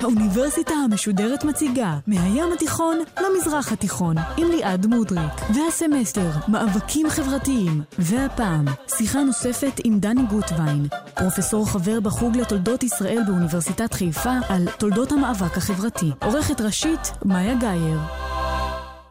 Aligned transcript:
האוניברסיטה 0.00 0.74
המשודרת 0.74 1.44
מציגה 1.44 1.98
מהים 2.06 2.52
התיכון 2.52 2.98
למזרח 3.20 3.72
התיכון 3.72 4.16
עם 4.36 4.50
ליעד 4.50 4.86
מודריק 4.86 5.32
והסמסטר 5.54 6.30
מאבקים 6.48 7.10
חברתיים 7.10 7.82
והפעם 7.98 8.64
שיחה 8.96 9.22
נוספת 9.22 9.80
עם 9.84 9.98
דני 10.00 10.22
גוטווין 10.30 10.86
פרופסור 11.14 11.70
חבר 11.70 12.00
בחוג 12.00 12.36
לתולדות 12.36 12.82
ישראל 12.82 13.22
באוניברסיטת 13.26 13.92
חיפה 13.92 14.34
על 14.48 14.68
תולדות 14.78 15.12
המאבק 15.12 15.56
החברתי 15.56 16.10
עורכת 16.22 16.60
ראשית 16.60 17.00
מאיה 17.24 17.54
גאייר 17.54 17.98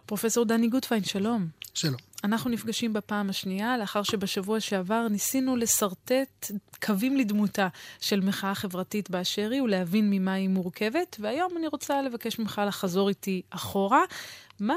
פרופסור 0.05 0.46
דני 0.46 0.68
גוטווין, 0.68 1.04
שלום. 1.04 1.48
שלום. 1.73 2.07
אנחנו 2.23 2.49
נפגשים 2.49 2.93
בפעם 2.93 3.29
השנייה, 3.29 3.77
לאחר 3.77 4.04
שבשבוע 4.04 4.59
שעבר 4.59 5.07
ניסינו 5.07 5.55
לשרטט 5.55 6.51
קווים 6.86 7.18
לדמותה 7.18 7.68
של 8.01 8.19
מחאה 8.19 8.55
חברתית 8.55 9.09
באשר 9.09 9.50
היא 9.51 9.61
ולהבין 9.61 10.09
ממה 10.09 10.33
היא 10.33 10.50
מורכבת, 10.50 11.15
והיום 11.19 11.57
אני 11.57 11.68
רוצה 11.68 12.01
לבקש 12.01 12.39
ממך 12.39 12.61
לחזור 12.68 13.09
איתי 13.09 13.42
אחורה. 13.50 14.01
מה 14.59 14.75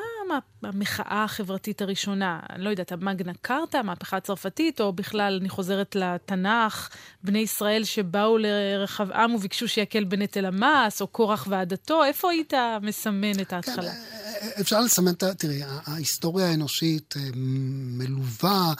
המחאה 0.62 1.24
החברתית 1.24 1.82
הראשונה? 1.82 2.41
אני 2.51 2.65
לא 2.65 2.70
יודעת, 2.70 2.92
המגנה 2.92 3.32
קרתא, 3.43 3.77
המהפכה 3.77 4.16
הצרפתית, 4.16 4.80
או 4.80 4.93
בכלל, 4.93 5.38
אני 5.41 5.48
חוזרת 5.48 5.96
לתנ"ך, 5.96 6.91
בני 7.23 7.38
ישראל 7.38 7.84
שבאו 7.84 8.38
לרחבעם 8.38 9.34
וביקשו 9.34 9.68
שיקל 9.68 10.04
בנטל 10.04 10.45
המס, 10.46 11.02
או 11.02 11.07
קורח 11.07 11.46
ועדתו, 11.51 12.04
איפה 12.04 12.30
היית 12.30 12.52
מסמן 12.82 13.41
את 13.41 13.52
ההתחלה? 13.52 13.93
כן, 13.93 14.20
אפשר 14.61 14.80
לסמן 14.80 15.12
את 15.12 15.23
ה... 15.23 15.35
תראי, 15.35 15.61
ההיסטוריה 15.65 16.47
האנושית 16.47 17.15
אה, 17.17 17.23
מלווה 17.35 18.73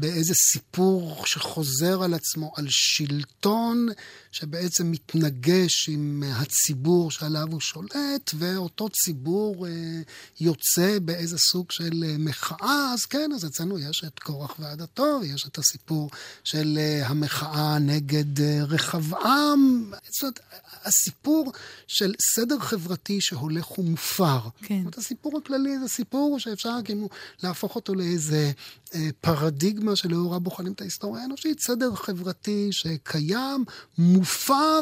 באיזה 0.00 0.34
סיפור 0.34 1.26
שחוזר 1.26 2.02
על 2.02 2.14
עצמו, 2.14 2.52
על 2.56 2.66
שלטון 2.68 3.88
שבעצם 4.32 4.90
מתנגש 4.90 5.88
עם 5.88 6.22
הציבור 6.26 7.10
שעליו 7.10 7.46
הוא 7.50 7.60
שולט, 7.60 8.30
ואותו 8.34 8.88
ציבור 8.88 9.66
אה, 9.66 9.72
יוצא 10.40 10.98
באיזה 10.98 11.38
סוג 11.38 11.70
של 11.70 12.04
אה, 12.06 12.14
מחאה, 12.18 12.92
אז 12.94 13.06
כן, 13.06 13.30
אז 13.34 13.44
אצלנו 13.46 13.78
יש 13.78 14.04
את 14.04 14.18
קורח 14.18 14.54
ועדתו, 14.58 15.18
ויש 15.22 15.46
את 15.46 15.58
הסיפור 15.58 16.10
של 16.44 16.78
אה, 16.78 17.06
המחאה 17.06 17.78
נגד 17.78 18.40
רחבעם. 18.68 19.92
זאת 20.10 20.22
אומרת, 20.22 20.40
הסיפור 20.84 21.52
של 21.86 22.14
סדר 22.34 22.58
חברתי 22.58 23.20
שהולך 23.20 23.78
ומופר. 23.78 24.40
כן. 24.62 24.74
זאת 24.74 24.80
אומרת, 24.80 24.98
הסיפור 24.98 25.38
הכללי 25.38 25.78
זה 25.78 25.88
סיפור 25.88 26.38
שאפשר 26.38 26.76
כאילו 26.84 27.08
להפוך 27.42 27.76
אותו 27.76 27.94
לאיזה 27.94 28.52
פרדיגמה 29.20 29.89
שלאורה 29.96 30.38
בוחנים 30.38 30.72
את 30.72 30.80
ההיסטוריה 30.80 31.22
האנושית, 31.22 31.60
סדר 31.60 31.94
חברתי 31.94 32.68
שקיים, 32.72 33.64
מופר, 33.98 34.80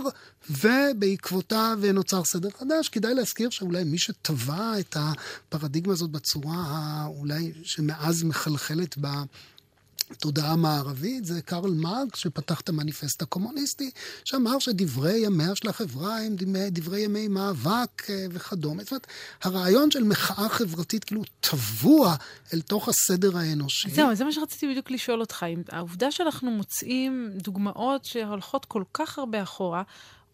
ובעקבותיו 0.50 1.78
נוצר 1.94 2.24
סדר 2.24 2.48
חדש. 2.58 2.88
כדאי 2.88 3.14
להזכיר 3.14 3.50
שאולי 3.50 3.84
מי 3.84 3.98
שטבע 3.98 4.72
את 4.80 4.96
הפרדיגמה 5.00 5.92
הזאת 5.92 6.10
בצורה 6.10 7.04
אולי 7.06 7.52
שמאז 7.62 8.22
מחלחלת 8.22 8.98
בה 8.98 9.22
התודעה 10.10 10.52
המערבית 10.52 11.24
זה 11.24 11.42
קרל 11.42 11.70
מרקס 11.70 12.18
שפתח 12.18 12.60
את 12.60 12.68
המניפסט 12.68 13.22
הקומוניסטי, 13.22 13.90
שאמר 14.24 14.58
שדברי 14.58 15.18
ימיה 15.18 15.54
של 15.54 15.68
החברה 15.68 16.18
הם 16.18 16.36
דברי 16.70 17.00
ימי 17.00 17.28
מאבק 17.28 18.10
אה, 18.10 18.26
וכדומה. 18.30 18.82
זאת 18.82 18.92
אומרת, 18.92 19.06
הרעיון 19.42 19.90
של 19.90 20.04
מחאה 20.04 20.48
חברתית 20.48 21.04
כאילו 21.04 21.22
טבוע 21.40 22.14
אל 22.54 22.60
תוך 22.60 22.88
הסדר 22.88 23.38
האנושי. 23.38 23.90
זהו, 23.90 24.14
זה 24.14 24.24
מה 24.24 24.32
שרציתי 24.32 24.68
בדיוק 24.68 24.90
לשאול 24.90 25.20
אותך. 25.20 25.46
העובדה 25.68 26.10
שאנחנו 26.10 26.50
מוצאים 26.50 27.30
דוגמאות 27.34 28.04
שהולכות 28.04 28.64
כל 28.64 28.82
כך 28.94 29.18
הרבה 29.18 29.42
אחורה, 29.42 29.82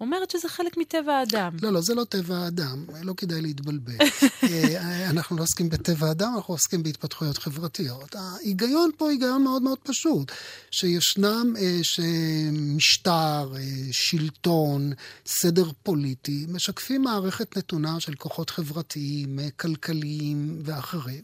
אומרת 0.00 0.30
שזה 0.30 0.48
חלק 0.48 0.76
מטבע 0.76 1.12
האדם. 1.12 1.56
לא, 1.62 1.72
לא, 1.72 1.80
זה 1.80 1.94
לא 1.94 2.04
טבע 2.04 2.36
האדם, 2.36 2.84
לא 3.02 3.14
כדאי 3.16 3.40
להתבלבל. 3.40 3.92
אה, 4.42 5.10
אנחנו 5.10 5.36
לא 5.36 5.42
עוסקים 5.42 5.68
בטבע 5.68 6.08
האדם, 6.08 6.32
אנחנו 6.36 6.54
עוסקים 6.54 6.82
בהתפתחויות 6.82 7.38
חברתיות. 7.38 8.14
ההיגיון 8.14 8.90
פה 8.96 9.10
היגיון 9.10 9.44
מאוד 9.44 9.62
מאוד 9.62 9.78
פשוט, 9.78 10.32
שישנם 10.70 11.54
אה, 11.58 11.78
שמשטר, 11.82 13.52
אה, 13.56 13.62
שלטון, 13.92 14.92
סדר 15.26 15.70
פוליטי, 15.82 16.46
משקפים 16.48 17.02
מערכת 17.02 17.56
נתונה 17.56 18.00
של 18.00 18.14
כוחות 18.14 18.50
חברתיים, 18.50 19.38
כלכליים 19.56 20.58
ואחרים. 20.64 21.22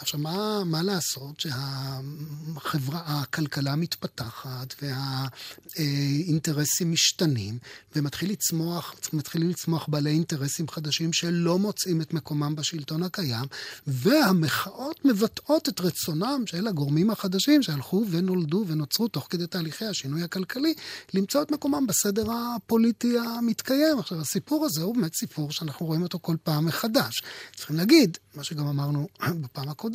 עכשיו, 0.00 0.20
מה, 0.20 0.64
מה 0.64 0.82
לעשות 0.82 1.40
שהחברה, 1.40 3.00
הכלכלה 3.06 3.76
מתפתחת 3.76 4.74
והאינטרסים 5.76 6.92
משתנים, 6.92 7.58
ומתחיל 7.96 8.30
לצמוח, 8.30 8.94
מתחילים 9.12 9.50
לצמוח 9.50 9.86
בעלי 9.88 10.10
אינטרסים 10.10 10.68
חדשים 10.68 11.12
שלא 11.12 11.58
מוצאים 11.58 12.00
את 12.00 12.14
מקומם 12.14 12.54
בשלטון 12.56 13.02
הקיים, 13.02 13.44
והמחאות 13.86 15.04
מבטאות 15.04 15.68
את 15.68 15.80
רצונם 15.80 16.42
של 16.46 16.66
הגורמים 16.66 17.10
החדשים 17.10 17.62
שהלכו 17.62 18.04
ונולדו 18.10 18.64
ונוצרו 18.66 19.08
תוך 19.08 19.26
כדי 19.30 19.46
תהליכי 19.46 19.84
השינוי 19.84 20.22
הכלכלי, 20.22 20.74
למצוא 21.14 21.42
את 21.42 21.50
מקומם 21.50 21.86
בסדר 21.86 22.26
הפוליטי 22.30 23.18
המתקיים. 23.18 23.98
עכשיו, 23.98 24.20
הסיפור 24.20 24.64
הזה 24.64 24.82
הוא 24.82 24.94
באמת 24.94 25.14
סיפור 25.14 25.52
שאנחנו 25.52 25.86
רואים 25.86 26.02
אותו 26.02 26.18
כל 26.22 26.36
פעם 26.42 26.66
מחדש. 26.66 27.22
צריכים 27.56 27.76
להגיד, 27.76 28.18
מה 28.34 28.44
שגם 28.44 28.66
אמרנו 28.66 29.08
בפעם 29.20 29.68
הקודמת, 29.68 29.89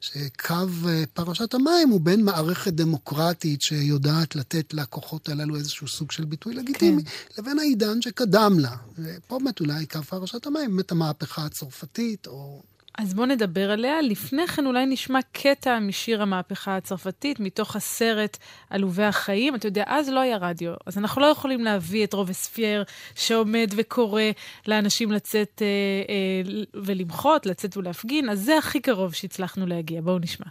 שקו 0.00 0.54
אה, 0.88 1.04
פרשת 1.12 1.54
המים 1.54 1.88
הוא 1.90 2.00
בין 2.00 2.24
מערכת 2.24 2.72
דמוקרטית 2.72 3.62
שיודעת 3.62 4.36
לתת 4.36 4.74
לכוחות 4.74 5.28
הללו 5.28 5.56
איזשהו 5.56 5.88
סוג 5.88 6.12
של 6.12 6.24
ביטוי 6.24 6.54
לגיטימי, 6.54 7.04
כן. 7.04 7.10
לבין 7.42 7.58
העידן 7.58 8.02
שקדם 8.02 8.58
לה. 8.58 8.76
ופה 8.98 9.38
באמת 9.38 9.60
אולי 9.60 9.86
קו 9.86 10.02
פרשת 10.02 10.46
המים, 10.46 10.76
באמת 10.76 10.92
המהפכה 10.92 11.44
הצרפתית, 11.44 12.26
או 12.26 12.62
אז 13.02 13.14
בואו 13.14 13.26
נדבר 13.26 13.70
עליה. 13.70 14.02
לפני 14.02 14.46
כן 14.46 14.66
אולי 14.66 14.86
נשמע 14.86 15.18
קטע 15.32 15.78
משיר 15.78 16.22
המהפכה 16.22 16.76
הצרפתית, 16.76 17.40
מתוך 17.40 17.76
הסרט 17.76 18.38
עלובי 18.70 19.02
החיים. 19.02 19.54
אתה 19.54 19.66
יודע, 19.66 19.84
אז 19.86 20.08
לא 20.08 20.20
היה 20.20 20.36
רדיו, 20.36 20.72
אז 20.86 20.98
אנחנו 20.98 21.20
לא 21.20 21.26
יכולים 21.26 21.64
להביא 21.64 22.04
את 22.04 22.12
רובספייר 22.12 22.84
שעומד 23.14 23.70
וקורא 23.76 24.22
לאנשים 24.66 25.12
לצאת 25.12 25.62
אה, 25.62 25.66
אה, 26.08 26.62
ולמחות, 26.74 27.46
לצאת 27.46 27.76
ולהפגין, 27.76 28.30
אז 28.30 28.40
זה 28.40 28.58
הכי 28.58 28.80
קרוב 28.80 29.14
שהצלחנו 29.14 29.66
להגיע. 29.66 30.00
בואו 30.00 30.18
נשמע. 30.18 30.46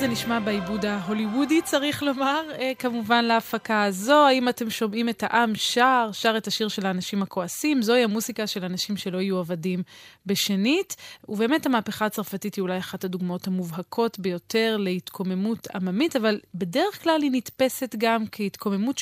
זה 0.00 0.08
נשמע 0.08 0.40
בעיבוד 0.40 0.84
ההוליוודי, 0.84 1.62
צריך 1.62 2.02
לומר, 2.02 2.42
אה, 2.58 2.72
כמובן 2.78 3.24
להפקה 3.24 3.84
הזו. 3.84 4.26
האם 4.26 4.48
אתם 4.48 4.70
שומעים 4.70 5.08
את 5.08 5.22
העם 5.22 5.54
שר, 5.54 6.10
שר 6.12 6.34
את 6.36 6.46
השיר 6.46 6.68
של 6.68 6.86
האנשים 6.86 7.22
הכועסים? 7.22 7.82
זוהי 7.82 8.04
המוסיקה 8.04 8.46
של 8.46 8.64
אנשים 8.64 8.96
שלא 8.96 9.18
יהיו 9.18 9.38
עבדים 9.38 9.82
בשנית. 10.26 10.96
ובאמת 11.28 11.66
המהפכה 11.66 12.06
הצרפתית 12.06 12.54
היא 12.54 12.62
אולי 12.62 12.78
אחת 12.78 13.04
הדוגמאות 13.04 13.46
המובהקות 13.46 14.18
ביותר 14.18 14.76
להתקוממות 14.76 15.68
עממית, 15.74 16.16
אבל 16.16 16.40
בדרך 16.54 17.02
כלל 17.02 17.22
היא 17.22 17.30
נתפסת 17.34 17.94
גם 17.98 18.24
כהתקוממות 18.32 18.98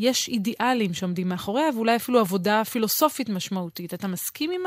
שיש 0.00 0.28
אידיאלים 0.28 0.94
שעומדים 0.94 1.28
מאחוריה, 1.28 1.64
ואולי 1.74 1.96
אפילו 1.96 2.20
עבודה 2.20 2.62
פילוסופית 2.64 3.28
משמעותית. 3.28 3.94
אתה 3.94 4.08
מסכים 4.08 4.50
עם 4.50 4.60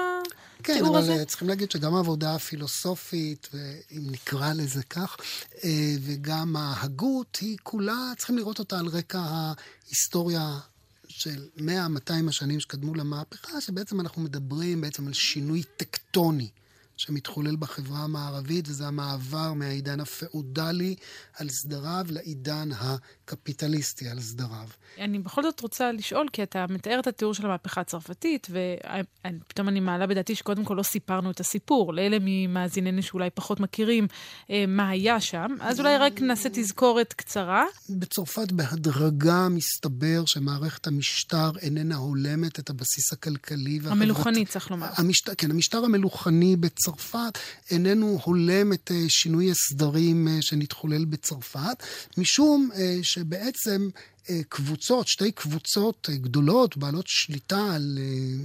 כן, 0.64 0.74
התיאור 0.74 0.98
הזה? 0.98 1.08
כן, 1.08 1.14
אבל 1.14 1.26
צריכים 1.26 1.48
להגיד 1.48 1.72
שגם 1.72 1.96
העבודה 1.96 2.36
הפילוסופית, 2.36 3.50
אם 3.92 4.12
נקרא 4.12 4.54
לזה 4.54 4.84
כך, 4.84 5.18
אה, 5.64 5.70
וגם 6.02 6.56
ההגות 6.56 7.38
היא 7.42 7.58
כולה, 7.64 8.14
צריכים 8.18 8.38
לראות 8.38 8.60
אותה 8.60 8.80
על 8.80 8.88
רקע 8.88 9.20
ההיסטוריה 9.20 10.60
של 11.08 11.48
100-200 11.58 11.64
השנים 12.28 12.60
שקדמו 12.60 12.96
למהפכה, 12.96 13.62
שבעצם 13.62 14.00
אנחנו 14.00 14.22
מדברים 14.22 14.82
בעצם 14.82 15.08
על 15.08 15.14
שינוי 15.14 15.64
טקטוני. 15.78 16.50
שמתחולל 16.98 17.56
בחברה 17.56 18.00
המערבית, 18.00 18.68
וזה 18.68 18.88
המעבר 18.88 19.54
מהעידן 19.54 20.00
הפאודלי 20.00 20.96
על 21.38 21.50
סדריו 21.50 22.06
לעידן 22.10 22.70
הקפיטליסטי 22.72 24.10
על 24.10 24.22
סדריו. 24.22 24.68
אני 25.00 25.20
בכל 25.20 25.44
זאת 25.44 25.60
רוצה 25.60 25.92
לשאול, 25.92 26.28
כי 26.34 26.44
אתה 26.44 26.66
מתאר 26.70 27.00
את 27.00 27.08
התיאור 27.08 27.34
של 27.34 27.46
המהפכה 27.46 27.82
הצרפתית, 27.82 28.48
ופתאום 28.50 29.70
אני 29.70 29.80
מעלה 29.80 30.08
בדעתי 30.08 30.36
שקודם 30.36 30.66
כל 30.66 30.74
לא 30.74 30.84
סיפרנו 30.84 31.32
את 31.32 31.40
הסיפור. 31.40 31.94
לאלה 31.94 32.18
ממאזיננו 32.22 33.04
שאולי 33.04 33.30
פחות 33.30 33.60
מכירים 33.60 34.08
אה, 34.50 34.66
מה 34.68 34.90
היה 34.90 35.22
שם, 35.22 35.56
אז 35.62 35.80
אולי 35.80 35.98
רק 35.98 36.22
נעשה 36.22 36.50
תזכורת 36.50 37.14
קצרה. 37.14 37.66
בצרפת 37.90 38.52
בהדרגה 38.52 39.50
מסתבר 39.50 40.24
שמערכת 40.26 40.88
המשטר 40.88 41.52
איננה 41.62 41.96
הולמת 41.96 42.60
את 42.60 42.70
הבסיס 42.70 43.14
הכלכלי 43.14 43.80
והחברת... 43.80 43.92
המלוכני, 43.92 44.46
צריך 44.46 44.72
לומר. 44.72 44.88
המשט... 44.98 45.30
כן, 45.38 45.52
המשטר 45.52 45.86
המלוכני 45.86 46.56
בצרפת 46.84 47.38
איננו 47.72 48.20
הולם 48.24 48.74
את 48.74 48.92
אה, 48.92 49.10
שינוי 49.10 49.52
הסדרים 49.52 50.28
אה, 50.28 50.42
שנתחולל 50.42 51.06
בצרפת, 51.06 51.84
משום 52.18 52.70
אה, 52.76 52.98
שבעצם 53.02 53.90
קבוצות, 54.50 55.08
שתי 55.08 55.32
קבוצות 55.32 56.10
גדולות, 56.12 56.78
בעלות 56.78 57.06
שליטה 57.08 57.74
על, 57.76 58.00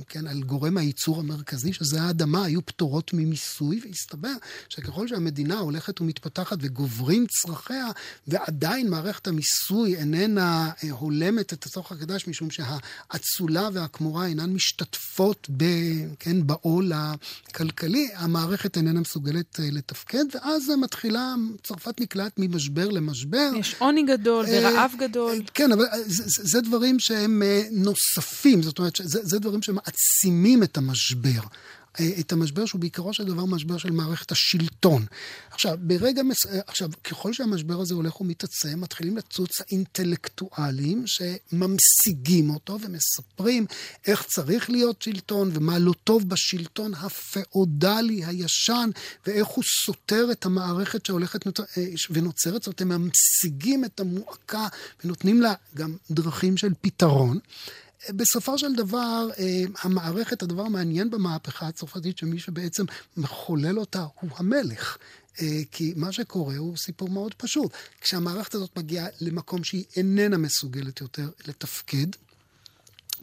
כן, 0.08 0.26
על 0.26 0.42
גורם 0.42 0.76
הייצור 0.76 1.20
המרכזי, 1.20 1.72
שזה 1.72 2.02
האדמה, 2.02 2.44
היו 2.44 2.66
פטורות 2.66 3.10
ממיסוי, 3.14 3.80
והסתבר 3.84 4.32
שככל 4.68 5.08
שהמדינה 5.08 5.58
הולכת 5.58 6.00
ומתפתחת 6.00 6.58
וגוברים 6.60 7.26
צרכיה, 7.26 7.86
ועדיין 8.26 8.90
מערכת 8.90 9.26
המיסוי 9.26 9.96
איננה 9.96 10.70
הולמת 10.90 11.52
את 11.52 11.66
הצורך 11.66 11.92
הקדש, 11.92 12.28
משום 12.28 12.48
שהאצולה 12.50 13.68
והכמורה 13.72 14.26
אינן 14.26 14.52
משתתפות 14.52 15.46
ב, 15.56 15.64
כן, 16.18 16.46
בעול 16.46 16.92
הכלכלי, 16.94 18.08
המערכת 18.14 18.76
איננה 18.76 19.00
מסוגלת 19.00 19.60
לתפקד, 19.72 20.24
ואז 20.34 20.70
מתחילה, 20.80 21.34
צרפת 21.62 22.00
נקלעת 22.00 22.32
ממשבר 22.38 22.88
למשבר. 22.88 23.50
יש 23.56 23.76
עוני 23.78 24.02
גדול 24.02 24.44
ורעב 24.48 24.92
גדול. 24.98 25.42
כן, 25.54 25.67
אבל 25.72 25.84
זה, 26.06 26.22
זה, 26.26 26.42
זה 26.44 26.60
דברים 26.60 26.98
שהם 26.98 27.42
נוספים, 27.70 28.62
זאת 28.62 28.78
אומרת, 28.78 28.96
זה, 29.02 29.20
זה 29.22 29.38
דברים 29.38 29.62
שמעצימים 29.62 30.62
את 30.62 30.76
המשבר. 30.76 31.40
את 32.20 32.32
המשבר 32.32 32.66
שהוא 32.66 32.80
בעיקרו 32.80 33.14
של 33.14 33.24
דבר 33.24 33.44
משבר 33.44 33.78
של 33.78 33.90
מערכת 33.90 34.32
השלטון. 34.32 35.06
עכשיו, 35.50 35.78
ברגע, 35.80 36.22
מס... 36.22 36.46
עכשיו, 36.66 36.90
ככל 37.04 37.32
שהמשבר 37.32 37.80
הזה 37.80 37.94
הולך 37.94 38.20
ומתעצם, 38.20 38.80
מתחילים 38.80 39.16
לצוץ 39.16 39.60
האינטלקטואלים 39.60 41.04
שממשיגים 41.06 42.50
אותו 42.50 42.78
ומספרים 42.80 43.66
איך 44.06 44.22
צריך 44.22 44.70
להיות 44.70 45.02
שלטון 45.02 45.50
ומה 45.54 45.78
לא 45.78 45.92
טוב 46.04 46.28
בשלטון 46.28 46.94
הפאודלי 46.94 48.24
הישן 48.24 48.90
ואיך 49.26 49.46
הוא 49.46 49.64
סותר 49.84 50.28
את 50.32 50.46
המערכת 50.46 51.06
שהולכת 51.06 51.46
ונוצרת. 52.10 52.62
זאת 52.62 52.80
אומרת, 52.80 52.80
הם 52.80 52.88
ממשיגים 52.88 53.84
את 53.84 54.00
המועקה 54.00 54.68
ונותנים 55.04 55.42
לה 55.42 55.54
גם 55.74 55.96
דרכים 56.10 56.56
של 56.56 56.72
פתרון. 56.80 57.38
בסופו 58.10 58.58
של 58.58 58.74
דבר, 58.74 59.28
המערכת, 59.82 60.42
הדבר 60.42 60.62
המעניין 60.62 61.10
במהפכה 61.10 61.66
הצרפתית, 61.66 62.18
שמי 62.18 62.38
שבעצם 62.38 62.84
מחולל 63.16 63.78
אותה 63.78 64.06
הוא 64.20 64.30
המלך. 64.36 64.96
כי 65.70 65.92
מה 65.96 66.12
שקורה 66.12 66.56
הוא 66.56 66.76
סיפור 66.76 67.10
מאוד 67.10 67.34
פשוט. 67.34 67.72
כשהמערכת 68.00 68.54
הזאת 68.54 68.78
מגיעה 68.78 69.06
למקום 69.20 69.64
שהיא 69.64 69.84
איננה 69.96 70.36
מסוגלת 70.36 71.00
יותר 71.00 71.28
לתפקד, 71.46 72.06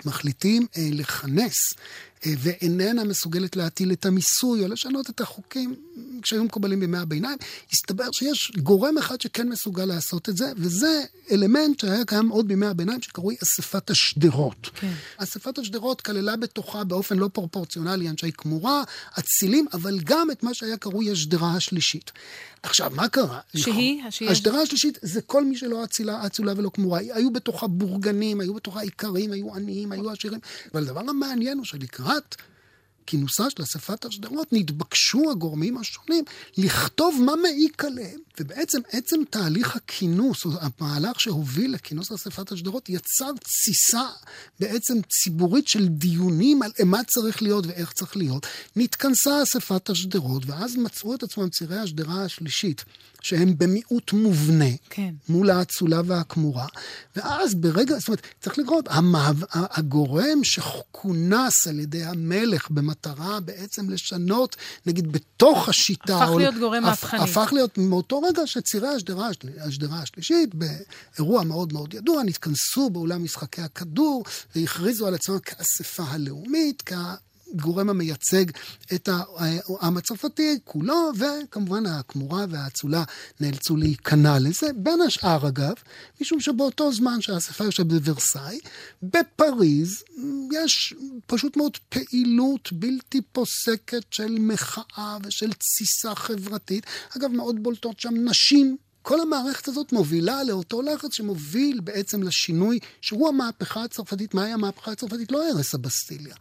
מחליטים 0.06 0.68
לכנס 0.78 1.54
ואיננה 2.38 3.04
מסוגלת 3.04 3.56
להטיל 3.56 3.92
את 3.92 4.06
המיסוי 4.06 4.64
או 4.64 4.68
לשנות 4.68 5.10
את 5.10 5.22
החוקים 5.22 5.76
שהיו 6.24 6.44
מקובלים 6.44 6.80
בימי 6.80 6.98
הביניים, 6.98 7.38
הסתבר 7.74 8.12
שיש 8.12 8.52
גורם 8.58 8.98
אחד 8.98 9.22
שכן 9.22 9.50
מסוגל 9.50 9.86
לעשות 9.86 10.30
את 10.30 10.38
זה, 10.38 10.52
וזה 10.58 11.04
אלמנט 11.32 11.80
שהיה 11.80 12.06
קיים 12.06 12.30
עוד 12.30 12.48
בימי 12.48 12.66
הביניים 12.66 13.02
שקרוי 13.02 13.36
אספת 13.44 13.90
השדרות. 13.90 14.70
כן. 14.76 14.94
אספת 15.18 15.58
השדרות 15.58 16.02
כללה 16.02 16.36
בתוכה 16.36 16.84
באופן 16.84 17.18
לא 17.18 17.30
פרופורציונלי 17.34 18.10
אנשי 18.10 18.32
כמורה, 18.38 18.84
אצילים, 19.20 19.66
אבל 19.74 20.00
גם 20.04 20.32
את 20.32 20.44
מה 20.44 20.54
שהיה 20.54 20.78
קרוי 20.78 21.12
השדרה 21.12 21.56
השלישית. 21.56 22.12
עכשיו, 22.64 22.92
מה 22.96 23.08
קרה? 23.08 23.40
שהיא? 23.56 24.04
נכון, 24.08 24.28
השדרה 24.28 24.62
השלישית 24.62 24.98
זה 25.02 25.22
כל 25.22 25.46
מי 25.46 25.58
שלא 25.58 25.84
אצילה, 25.84 26.26
אצולה 26.26 26.54
ולא 26.58 26.72
כמורה. 26.74 27.00
היו 27.00 27.32
בתוכה 27.32 27.68
בורגנים, 27.68 28.42
היו 28.42 28.54
בתוכה 28.54 28.82
איכרים, 28.82 29.32
היו 29.32 29.56
עניים, 29.56 29.92
היו 29.92 30.12
עשירים. 30.12 30.40
אבל 30.74 30.84
הדבר 30.84 31.02
המעניין 31.10 31.58
הוא 31.58 31.66
שלקראת 31.66 32.15
כינוסה 33.08 33.50
של 33.50 33.64
אספת 33.64 34.06
השדרות, 34.06 34.48
נתבקשו 34.52 35.32
הגורמים 35.32 35.78
השונים 35.78 36.24
לכתוב 36.58 37.22
מה 37.26 37.36
מעיק 37.36 37.86
עליהם. 37.86 38.20
ובעצם 38.40 38.80
עצם 38.92 39.16
תהליך 39.30 39.76
הכינוס, 39.76 40.46
או 40.46 40.52
המהלך 40.62 41.20
שהוביל 41.20 41.74
לכינוס 41.74 42.12
אספת 42.12 42.52
השדרות, 42.52 42.90
יצר 42.90 43.32
תסיסה 43.44 44.10
בעצם 44.60 44.94
ציבורית 45.02 45.68
של 45.68 45.88
דיונים 45.88 46.62
על 46.62 46.72
מה 46.86 47.04
צריך 47.04 47.42
להיות 47.42 47.66
ואיך 47.66 47.92
צריך 47.94 48.18
להיות. 48.18 48.48
נתכנסה 48.76 49.44
אספת 49.44 49.90
השדרות, 49.90 50.44
ואז 50.46 50.76
מצאו 50.76 51.16
את 51.16 51.24
עצמם 51.24 51.50
צירי 51.50 51.80
השדרה 51.80 52.24
השלישית, 52.24 52.86
שהם 53.26 53.58
במיעוט 53.58 54.14
מובנה, 54.14 54.66
כן. 54.90 55.14
מול 55.30 55.50
האצולה 55.50 56.02
והכמורה, 56.06 56.68
ואז 57.16 57.56
ברגע, 57.56 58.00
זאת 58.00 58.08
אומרת, 58.08 58.22
צריך 58.40 58.58
לקרות, 58.58 58.86
המעב, 58.90 59.44
הגורם 59.52 60.44
שכונס 60.44 61.68
על 61.68 61.80
ידי 61.80 62.04
המלך 62.04 62.70
במטרה 62.72 63.40
בעצם 63.40 63.90
לשנות, 63.90 64.56
נגיד, 64.86 65.12
בתוך 65.12 65.70
השיטה... 65.70 66.24
הפך 66.24 66.36
להיות 66.36 66.56
גורם 66.56 66.84
מהפכני. 66.84 67.20
הפך 67.20 67.50
להיות 67.54 67.78
מאותו 67.78 68.22
רגע 68.22 68.42
שצירי 68.46 68.88
השדרה, 68.88 69.30
השדרה 69.60 70.00
השלישית, 70.00 70.50
באירוע 70.56 71.44
מאוד 71.44 71.74
מאוד 71.74 71.94
ידוע, 71.94 72.24
נתכנסו 72.24 72.90
באולם 72.90 73.24
משחקי 73.24 73.62
הכדור 73.62 74.24
והכריזו 74.56 75.08
על 75.08 75.14
עצמם 75.14 75.40
כאספה 75.40 76.04
הלאומית, 76.04 76.84
כ... 76.86 76.94
גורם 77.56 77.90
המייצג 77.90 78.46
את 78.94 79.10
העם 79.10 79.98
הצרפתי 79.98 80.60
כולו, 80.64 81.12
וכמובן 81.18 81.86
הכמורה 81.86 82.46
והאצולה 82.50 83.04
נאלצו 83.40 83.78
להיכנע 83.78 84.40
לזה, 84.40 84.68
בין 84.76 85.02
השאר 85.02 85.48
אגב, 85.48 85.74
משום 86.22 86.40
שבאותו 86.40 86.94
זמן 86.94 87.22
שהאספה 87.22 87.64
יושבת 87.64 87.86
בוורסאי, 87.88 88.60
בפריז 89.04 90.04
יש 90.54 90.94
פשוט 91.28 91.58
מאוד 91.58 91.78
פעילות 91.90 92.70
בלתי 92.72 93.22
פוסקת 93.22 94.04
של 94.12 94.38
מחאה 94.40 95.18
ושל 95.24 95.54
תסיסה 95.54 96.16
חברתית. 96.16 96.86
אגב, 97.18 97.32
מאוד 97.32 97.64
בולטות 97.64 98.00
שם 98.00 98.14
נשים 98.16 98.78
כל 99.06 99.22
המערכת 99.22 99.68
הזאת 99.68 99.94
מובילה 99.94 100.44
לאותו 100.44 100.82
לחץ 100.82 101.14
שמוביל 101.14 101.80
בעצם 101.80 102.24
לשינוי, 102.24 102.80
שהוא 103.02 103.28
המהפכה 103.28 103.84
הצרפתית. 103.84 104.34
מהי 104.34 104.52
המהפכה 104.52 104.92
הצרפתית? 104.92 105.32
לא 105.32 105.50
הרס 105.50 105.76
הבסטיליה, 105.76 106.36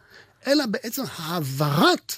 אלא 0.47 0.65
בעצם 0.65 1.03
העברת 1.17 2.13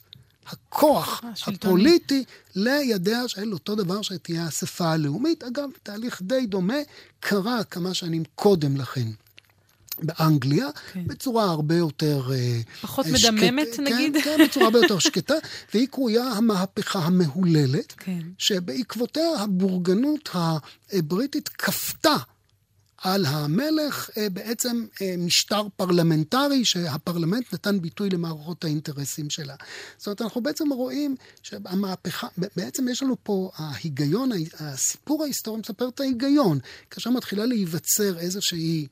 הכוח 0.48 1.24
הפוליטי 1.48 2.24
לידיה 2.56 3.28
של 3.28 3.54
אותו 3.54 3.76
דבר 3.76 4.02
שתהיה 4.02 4.44
האספה 4.46 4.92
הלאומית. 4.92 5.44
אגב, 5.44 5.70
תהליך 5.84 6.22
די 6.22 6.46
דומה 6.46 6.78
קרה 7.20 7.64
כמה 7.64 7.94
שנים 7.94 8.24
קודם 8.36 8.78
לכן. 8.78 9.08
באנגליה, 10.02 10.68
כן. 10.94 11.08
בצורה 11.08 11.44
הרבה 11.44 11.76
יותר... 11.76 12.32
אה, 12.34 12.60
פחות 12.82 13.06
שקט, 13.16 13.30
מדממת, 13.34 13.68
כן, 13.76 13.84
נגיד? 13.84 14.18
כן, 14.24 14.38
בצורה 14.46 14.66
הרבה 14.66 14.80
יותר 14.80 15.00
שקטה, 15.00 15.34
והיא 15.74 15.88
קרויה 15.88 16.24
המהפכה 16.24 17.00
המהוללת, 17.00 17.94
כן. 17.98 18.20
שבעקבותיה 18.38 19.30
הבורגנות 19.40 20.30
הבריטית 20.34 21.50
כפתה 21.50 22.16
על 22.98 23.26
המלך 23.26 24.10
אה, 24.18 24.30
בעצם 24.30 24.86
אה, 25.02 25.16
משטר 25.18 25.68
פרלמנטרי, 25.76 26.66
שהפרלמנט 26.66 27.54
נתן 27.54 27.82
ביטוי 27.82 28.10
למערכות 28.10 28.64
האינטרסים 28.64 29.30
שלה. 29.30 29.56
זאת 29.98 30.08
אומרת, 30.08 30.22
אנחנו 30.22 30.42
בעצם 30.42 30.70
רואים 30.70 31.16
שהמהפכה, 31.44 32.28
בעצם 32.56 32.88
יש 32.88 33.04
לנו 33.04 33.16
פה 33.24 33.52
ההיגיון, 33.56 34.30
הסיפור 34.60 35.24
ההיסטורי 35.24 35.60
מספר 35.60 35.88
את 35.88 36.00
ההיגיון. 36.00 36.60
כאשר 36.92 37.10
מתחילה 37.10 37.46
להיווצר 37.46 38.20
איזושהי... 38.20 38.88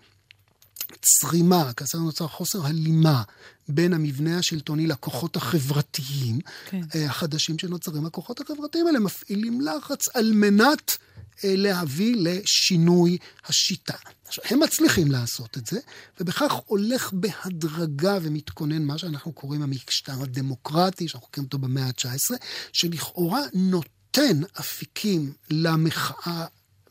צרימה, 1.02 1.74
כאשר 1.74 1.98
נוצר 1.98 2.28
חוסר 2.28 2.66
הלימה 2.66 3.24
בין 3.70 3.94
המבנה 3.94 4.38
השלטוני 4.38 4.88
לכוחות 4.88 5.36
החברתיים 5.36 6.40
כן. 6.70 6.82
אה, 6.96 7.06
החדשים 7.06 7.60
שנוצרים. 7.60 8.06
הכוחות 8.06 8.42
החברתיים 8.42 8.88
האלה 8.88 9.00
מפעילים 9.00 9.62
לחץ 9.62 10.08
על 10.14 10.32
מנת 10.34 10.98
אה, 11.44 11.56
להביא 11.56 12.16
לשינוי 12.20 13.18
השיטה. 13.46 13.94
עכשיו, 14.26 14.44
הם 14.50 14.60
מצליחים 14.60 15.12
לעשות 15.12 15.58
את 15.58 15.66
זה, 15.66 15.80
ובכך 16.20 16.54
הולך 16.66 17.14
בהדרגה 17.14 18.18
ומתכונן 18.22 18.84
מה 18.84 18.98
שאנחנו 18.98 19.32
קוראים 19.34 19.62
המשטר 19.62 20.22
הדמוקרטי, 20.22 21.08
שאנחנו 21.08 21.28
קוראים 21.28 21.46
אותו 21.46 21.58
במאה 21.58 21.86
ה-19, 21.86 22.36
שלכאורה 22.74 23.42
נותן 23.54 24.42
אפיקים 24.60 25.34
למחאה 25.50 26.46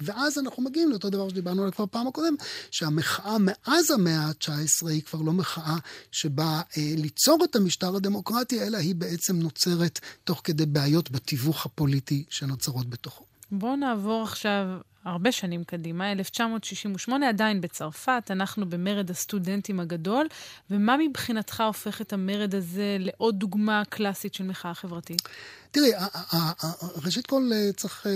ואז 0.05 0.39
אנחנו 0.39 0.63
מגיעים 0.63 0.91
לאותו 0.91 1.11
דבר 1.11 1.29
שדיברנו 1.29 1.63
עליו 1.63 1.73
כבר 1.73 1.87
פעם 1.91 2.07
הקודם, 2.07 2.35
שהמחאה 2.71 3.37
מאז 3.41 3.91
המאה 3.91 4.21
ה-19 4.21 4.89
היא 4.89 5.03
כבר 5.03 5.23
לא 5.23 5.33
מחאה 5.33 5.77
שבאה 6.13 6.61
אה, 6.77 6.95
ליצור 6.97 7.45
את 7.45 7.57
המשטר 7.57 7.97
הדמוקרטי, 7.97 8.63
אלא 8.63 8.77
היא 8.77 8.95
בעצם 8.95 9.37
נוצרת 9.37 10.01
תוך 10.25 10.41
כדי 10.45 10.67
בעיות 10.67 11.11
בתיווך 11.11 11.67
הפוליטי 11.67 12.25
שנוצרות 12.31 12.89
בתוכו. 12.89 13.25
בואו 13.51 13.77
נעבור 13.77 14.23
עכשיו 14.23 14.67
הרבה 15.05 15.33
שנים 15.33 15.65
קדימה, 15.65 16.13
1968, 16.13 17.29
עדיין 17.29 17.61
בצרפת, 17.61 18.31
אנחנו 18.31 18.69
במרד 18.69 19.11
הסטודנטים 19.11 19.81
הגדול, 19.81 20.27
ומה 20.71 20.97
מבחינתך 20.97 21.61
הופך 21.67 22.01
את 22.01 22.13
המרד 22.13 22.55
הזה 22.55 22.97
לעוד 23.01 23.39
דוגמה 23.39 23.83
קלאסית 23.89 24.35
של 24.35 24.45
מחאה 24.45 24.75
חברתית? 24.75 25.23
תראי, 25.75 25.91
ראשית 27.05 27.27
כל 27.27 27.51
אה, 27.53 27.73
צריך 27.77 28.07
אה, 28.07 28.13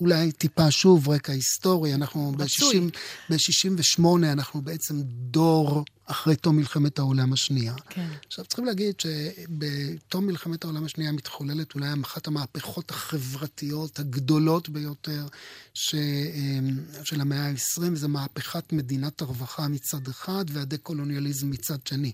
אולי 0.00 0.32
טיפה 0.32 0.70
שוב 0.70 1.08
רקע 1.08 1.32
היסטורי. 1.32 1.94
אנחנו 1.94 2.32
ב-68, 2.32 4.04
אנחנו 4.32 4.62
בעצם 4.62 4.94
דור 5.06 5.84
אחרי 6.06 6.36
תום 6.36 6.56
מלחמת 6.56 6.98
העולם 6.98 7.32
השנייה. 7.32 7.74
כן. 7.88 8.08
עכשיו, 8.26 8.44
צריכים 8.44 8.64
להגיד 8.64 8.94
שבתום 9.00 10.26
מלחמת 10.26 10.64
העולם 10.64 10.84
השנייה 10.84 11.12
מתחוללת 11.12 11.74
אולי 11.74 11.86
אחת 12.04 12.26
המהפכות 12.26 12.90
החברתיות 12.90 13.98
הגדולות 13.98 14.68
ביותר 14.68 15.26
ש... 15.74 15.93
ש, 15.94 17.08
של 17.08 17.20
המאה 17.20 17.46
ה-20, 17.46 17.94
זה 17.94 18.08
מהפכת 18.08 18.72
מדינת 18.72 19.20
הרווחה 19.20 19.68
מצד 19.68 20.08
אחד 20.08 20.44
והדה-קולוניאליזם 20.48 21.50
מצד 21.50 21.86
שני. 21.86 22.12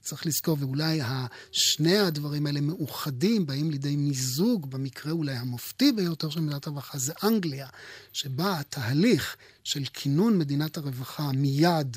צריך 0.00 0.26
לזכור, 0.26 0.56
ואולי 0.60 1.00
שני 1.52 1.98
הדברים 1.98 2.46
האלה 2.46 2.60
מאוחדים, 2.60 3.46
באים 3.46 3.70
לידי 3.70 3.96
מיזוג, 3.96 4.70
במקרה 4.70 5.12
אולי 5.12 5.36
המופתי 5.36 5.92
ביותר 5.92 6.30
של 6.30 6.40
מדינת 6.40 6.66
הרווחה, 6.66 6.98
זה 6.98 7.12
אנגליה, 7.22 7.68
שבה 8.12 8.60
התהליך 8.60 9.36
של 9.64 9.84
כינון 9.92 10.38
מדינת 10.38 10.76
הרווחה 10.76 11.32
מיד 11.32 11.96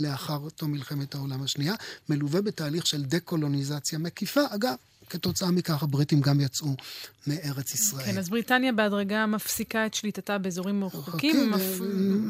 לאחר 0.00 0.48
תום 0.56 0.72
מלחמת 0.72 1.14
העולם 1.14 1.42
השנייה, 1.42 1.74
מלווה 2.08 2.42
בתהליך 2.42 2.86
של 2.86 3.04
דה-קולוניזציה 3.04 3.98
מקיפה. 3.98 4.40
אגב, 4.50 4.74
כתוצאה 5.12 5.50
מכך 5.50 5.82
הבריטים 5.82 6.20
גם 6.20 6.40
יצאו 6.40 6.66
מארץ 7.26 7.74
ישראל. 7.74 8.04
כן, 8.04 8.18
אז 8.18 8.28
בריטניה 8.28 8.72
בהדרגה 8.72 9.26
מפסיקה 9.26 9.86
את 9.86 9.94
שליטתה 9.94 10.38
באזורים 10.38 10.80
מרוחקים, 10.80 11.52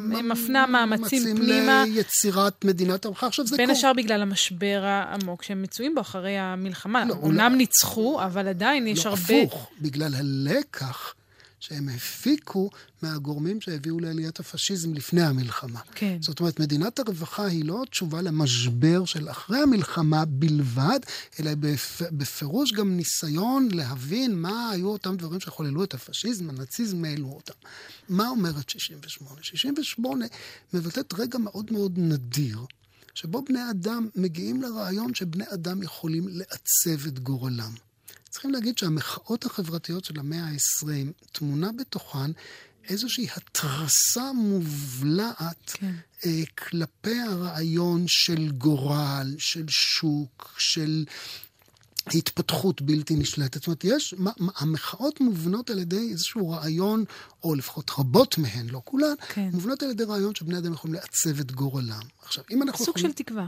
מפנה 0.08 0.66
מאמצים 0.66 1.36
פנימה. 1.36 1.84
ליצירת 1.86 2.64
מדינת 2.64 3.04
הרווחה. 3.04 3.26
עכשיו 3.26 3.46
זה 3.46 3.56
קורה. 3.56 3.66
בין 3.66 3.76
השאר 3.76 3.92
בגלל 3.92 4.22
המשבר 4.22 4.82
העמוק 4.84 5.42
שהם 5.42 5.62
מצויים 5.62 5.94
בו 5.94 6.00
אחרי 6.00 6.38
המלחמה. 6.38 7.04
אומנם 7.10 7.52
לא... 7.52 7.58
ניצחו, 7.58 8.24
אבל 8.24 8.48
עדיין 8.48 8.86
יש 8.86 9.06
לא, 9.06 9.10
הרבה... 9.10 9.22
לא, 9.30 9.42
הפוך, 9.42 9.70
בגלל 9.80 10.14
הלקח. 10.14 11.14
שהם 11.62 11.88
הפיקו 11.88 12.70
מהגורמים 13.02 13.60
שהביאו 13.60 14.00
לעליית 14.00 14.40
הפשיזם 14.40 14.94
לפני 14.94 15.22
המלחמה. 15.22 15.80
כן. 15.94 16.18
זאת 16.20 16.40
אומרת, 16.40 16.60
מדינת 16.60 16.98
הרווחה 16.98 17.44
היא 17.44 17.64
לא 17.64 17.84
תשובה 17.90 18.22
למשבר 18.22 19.04
של 19.04 19.30
אחרי 19.30 19.58
המלחמה 19.58 20.24
בלבד, 20.24 21.00
אלא 21.40 21.50
בפירוש 22.12 22.72
גם 22.72 22.96
ניסיון 22.96 23.68
להבין 23.72 24.34
מה 24.34 24.70
היו 24.70 24.88
אותם 24.88 25.16
דברים 25.16 25.40
שחוללו 25.40 25.84
את 25.84 25.94
הפשיזם, 25.94 26.50
הנאציזם, 26.50 27.04
העלו 27.04 27.28
אותם. 27.28 27.54
מה 28.08 28.28
אומרת 28.28 28.70
68? 28.70 29.42
68 29.42 30.26
מבטאת 30.74 31.14
רגע 31.14 31.38
מאוד 31.38 31.72
מאוד 31.72 31.92
נדיר. 31.96 32.58
שבו 33.14 33.44
בני 33.44 33.70
אדם 33.70 34.08
מגיעים 34.16 34.62
לרעיון 34.62 35.14
שבני 35.14 35.44
אדם 35.54 35.82
יכולים 35.82 36.28
לעצב 36.28 37.06
את 37.06 37.18
גורלם. 37.18 37.72
צריכים 38.32 38.50
להגיד 38.50 38.78
שהמחאות 38.78 39.44
החברתיות 39.44 40.04
של 40.04 40.18
המאה 40.18 40.44
ה-20 40.44 41.12
טמונה 41.32 41.72
בתוכן 41.72 42.30
איזושהי 42.88 43.26
התרסה 43.36 44.32
מובלעת 44.32 45.70
כן. 45.72 45.92
אה, 46.26 46.42
כלפי 46.58 47.20
הרעיון 47.20 48.04
של 48.06 48.50
גורל, 48.50 49.34
של 49.38 49.64
שוק, 49.68 50.54
של 50.58 51.04
התפתחות 52.06 52.82
בלתי 52.82 53.14
נשלטת. 53.14 53.54
זאת 53.54 53.66
אומרת, 53.66 53.84
יש, 53.84 54.14
המחאות 54.56 55.20
מובנות 55.20 55.70
על 55.70 55.78
ידי 55.78 56.08
איזשהו 56.10 56.50
רעיון, 56.50 57.04
או 57.44 57.54
לפחות 57.54 57.90
רבות 57.98 58.38
מהן, 58.38 58.68
לא 58.68 58.80
כולן, 58.84 59.14
כן. 59.28 59.48
מובנות 59.52 59.82
על 59.82 59.90
ידי 59.90 60.04
רעיון 60.04 60.34
שבני 60.34 60.58
אדם 60.58 60.72
יכולים 60.72 60.94
לעצב 60.94 61.40
את 61.40 61.52
גורלם. 61.52 62.02
עכשיו, 62.22 62.44
אם 62.50 62.62
אנחנו 62.62 62.84
סוג 62.84 62.98
יכולים... 62.98 63.16
של 63.16 63.24
תקווה. 63.24 63.46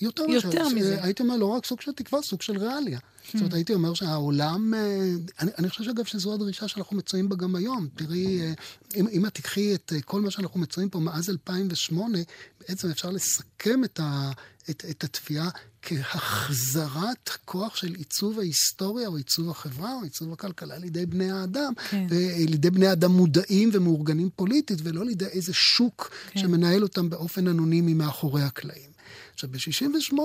יותר, 0.00 0.22
יותר 0.28 0.68
מזה. 0.68 1.02
הייתי 1.02 1.22
אומר, 1.22 1.36
לא 1.36 1.46
רק 1.46 1.66
סוג 1.66 1.80
של 1.80 1.92
תקווה, 1.92 2.22
סוג 2.22 2.42
של 2.42 2.58
ריאליה. 2.58 2.98
זאת 3.26 3.34
אומרת, 3.34 3.54
הייתי 3.54 3.74
אומר 3.74 3.94
שהעולם, 3.94 4.74
אה, 4.74 5.14
אני, 5.40 5.50
אני 5.58 5.68
חושב 5.68 5.90
אגב 5.90 6.04
שזו 6.04 6.34
הדרישה 6.34 6.68
שאנחנו 6.68 6.96
מצויים 6.96 7.28
בה 7.28 7.36
גם 7.36 7.56
היום. 7.56 7.88
תראי, 7.94 8.40
אה, 8.40 8.52
אם, 8.96 9.06
אם 9.08 9.26
את 9.26 9.34
תקחי 9.34 9.74
את 9.74 9.92
אה, 9.96 10.00
כל 10.00 10.20
מה 10.20 10.30
שאנחנו 10.30 10.60
מצויים 10.60 10.90
פה 10.90 11.00
מאז 11.00 11.30
2008, 11.30 12.18
בעצם 12.60 12.90
אפשר 12.90 13.10
לסכם 13.10 13.84
את, 13.84 14.00
ה, 14.00 14.30
את, 14.70 14.84
את 14.90 15.04
התביעה 15.04 15.48
כהחזרת 15.82 17.30
כוח 17.44 17.76
של 17.76 17.94
עיצוב 17.94 18.38
ההיסטוריה 18.38 19.08
או 19.08 19.16
עיצוב 19.16 19.50
החברה 19.50 19.94
או 19.94 20.02
עיצוב 20.02 20.32
הכלכלה 20.32 20.78
לידי 20.78 21.06
בני 21.06 21.30
האדם, 21.30 21.72
כן. 21.90 22.06
ולידי 22.10 22.70
בני 22.70 22.92
אדם 22.92 23.12
מודעים 23.12 23.70
ומאורגנים 23.72 24.30
פוליטית, 24.36 24.78
ולא 24.82 25.04
לידי 25.04 25.26
איזה 25.26 25.52
שוק 25.52 26.10
כן. 26.30 26.40
שמנהל 26.40 26.82
אותם 26.82 27.10
באופן 27.10 27.48
אנונימי 27.48 27.94
מאחורי 27.94 28.42
הקלעים. 28.42 28.93
עכשיו, 29.34 29.50
ב-68' 29.50 30.16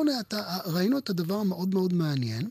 ראינו 0.66 0.98
את 0.98 1.10
הדבר 1.10 1.36
המאוד 1.36 1.74
מאוד 1.74 1.94
מעניין, 1.94 2.50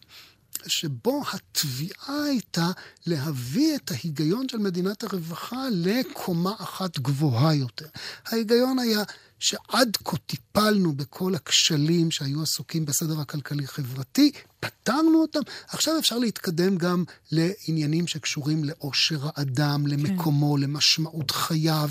שבו 0.66 1.22
התביעה 1.32 2.24
הייתה 2.24 2.70
להביא 3.06 3.76
את 3.76 3.90
ההיגיון 3.90 4.48
של 4.48 4.58
מדינת 4.58 5.04
הרווחה 5.04 5.66
לקומה 5.72 6.54
אחת 6.58 6.98
גבוהה 6.98 7.54
יותר. 7.54 7.86
ההיגיון 8.26 8.78
היה 8.78 9.02
שעד 9.38 9.96
כה 10.04 10.16
טיפלנו 10.16 10.92
בכל 10.92 11.34
הכשלים 11.34 12.10
שהיו 12.10 12.42
עסוקים 12.42 12.84
בסדר 12.84 13.20
הכלכלי-חברתי, 13.20 14.32
פתרנו 14.60 15.22
אותם, 15.22 15.40
עכשיו 15.68 15.98
אפשר 15.98 16.18
להתקדם 16.18 16.76
גם 16.76 17.04
לעניינים 17.32 18.06
שקשורים 18.06 18.64
לאושר 18.64 19.18
האדם, 19.24 19.86
למקומו, 19.86 20.54
כן. 20.54 20.60
למשמעות 20.60 21.30
חייו, 21.30 21.90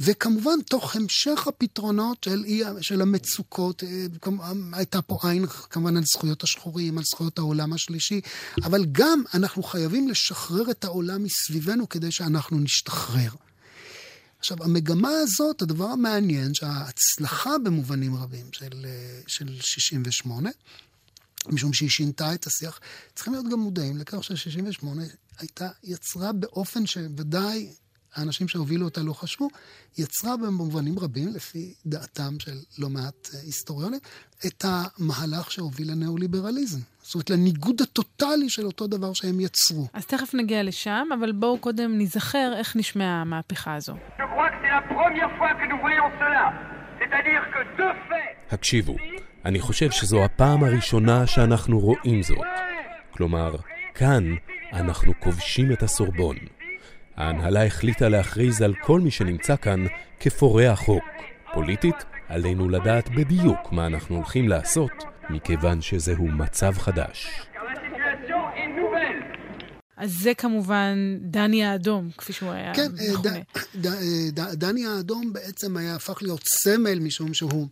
וכמובן 0.00 0.62
תוך 0.68 0.96
המשך 0.96 1.46
הפתרונות 1.46 2.24
של, 2.24 2.44
של 2.80 3.00
המצוקות, 3.00 3.84
אה, 3.84 4.06
הייתה 4.72 5.02
פה 5.02 5.18
עין 5.22 5.46
כמובן 5.70 5.96
על 5.96 6.04
זכויות 6.04 6.42
השחורים, 6.42 6.98
על 6.98 7.04
זכויות 7.04 7.38
העולם 7.38 7.72
השלישי, 7.72 8.20
אבל 8.64 8.84
גם 8.92 9.22
אנחנו 9.34 9.62
חייבים 9.62 10.08
לשחרר 10.08 10.70
את 10.70 10.84
העולם 10.84 11.22
מסביבנו 11.22 11.88
כדי 11.88 12.12
שאנחנו 12.12 12.58
נשתחרר. 12.58 13.30
עכשיו, 14.44 14.64
המגמה 14.64 15.10
הזאת, 15.22 15.62
הדבר 15.62 15.84
המעניין, 15.84 16.54
שההצלחה 16.54 17.58
במובנים 17.64 18.16
רבים 18.16 18.46
של, 18.52 18.84
אה, 18.84 19.20
של 19.26 19.60
68, 19.60 20.50
משום 21.48 21.72
שהיא 21.72 21.90
שינתה 21.90 22.34
את 22.34 22.46
השיח, 22.46 22.80
צריכים 23.14 23.32
להיות 23.32 23.46
גם 23.52 23.60
מודעים 23.60 23.98
לכך 23.98 24.24
ש-68 24.24 24.86
הייתה, 25.38 25.68
יצרה 25.84 26.32
באופן 26.32 26.86
שוודאי 26.86 27.72
האנשים 28.14 28.48
שהובילו 28.48 28.84
אותה 28.84 29.02
לא 29.02 29.12
חשבו, 29.12 29.48
יצרה 29.98 30.36
במובנים 30.36 30.98
רבים, 30.98 31.28
לפי 31.34 31.74
דעתם 31.86 32.40
של 32.40 32.56
לא 32.78 32.88
מעט 32.88 33.28
אה, 33.34 33.40
היסטוריונים, 33.40 34.00
את 34.46 34.64
המהלך 34.64 35.50
שהוביל 35.50 35.90
לניאו-ליברליזם. 35.90 36.80
זאת 37.02 37.14
אומרת, 37.14 37.30
לניגוד 37.30 37.82
הטוטלי 37.82 38.48
של 38.48 38.66
אותו 38.66 38.86
דבר 38.86 39.12
שהם 39.12 39.40
יצרו. 39.40 39.86
אז 39.92 40.06
תכף 40.06 40.34
נגיע 40.34 40.62
לשם, 40.62 41.08
אבל 41.18 41.32
בואו 41.32 41.58
קודם 41.58 41.98
נזכר 41.98 42.52
איך 42.56 42.76
נשמעה 42.76 43.20
המהפכה 43.20 43.74
הזו. 43.74 43.94
הקשיבו, 48.50 48.96
אני 49.44 49.60
חושב 49.60 49.90
שזו 49.90 50.24
הפעם 50.24 50.64
הראשונה 50.64 51.26
שאנחנו 51.26 51.78
רואים 51.78 52.22
זאת. 52.22 52.38
כלומר, 53.10 53.54
כאן 53.94 54.24
אנחנו 54.72 55.12
כובשים 55.20 55.72
את 55.72 55.82
הסורבון. 55.82 56.36
ההנהלה 57.16 57.66
החליטה 57.66 58.08
להכריז 58.08 58.62
על 58.62 58.74
כל 58.82 59.00
מי 59.00 59.10
שנמצא 59.10 59.56
כאן 59.56 59.86
כפורע 60.20 60.76
חוק. 60.76 61.04
פוליטית, 61.54 61.96
עלינו 62.28 62.68
לדעת 62.68 63.08
בדיוק 63.08 63.72
מה 63.72 63.86
אנחנו 63.86 64.16
הולכים 64.16 64.48
לעשות, 64.48 64.92
מכיוון 65.30 65.82
שזהו 65.82 66.28
מצב 66.28 66.72
חדש. 66.78 67.26
אז 69.96 70.12
זה 70.12 70.34
כמובן 70.34 71.18
דני 71.20 71.64
האדום, 71.64 72.10
כפי 72.18 72.32
שהוא 72.32 72.50
היה 72.50 72.74
כן, 72.74 72.82
אה, 72.82 73.12
מכונה. 73.12 73.30
כן, 73.32 73.80
דני 74.52 74.86
האדום 74.86 75.32
בעצם 75.32 75.76
היה 75.76 75.94
הפך 75.96 76.22
להיות 76.22 76.42
סמל, 76.44 76.98
משום 76.98 77.34
שהוא... 77.34 77.68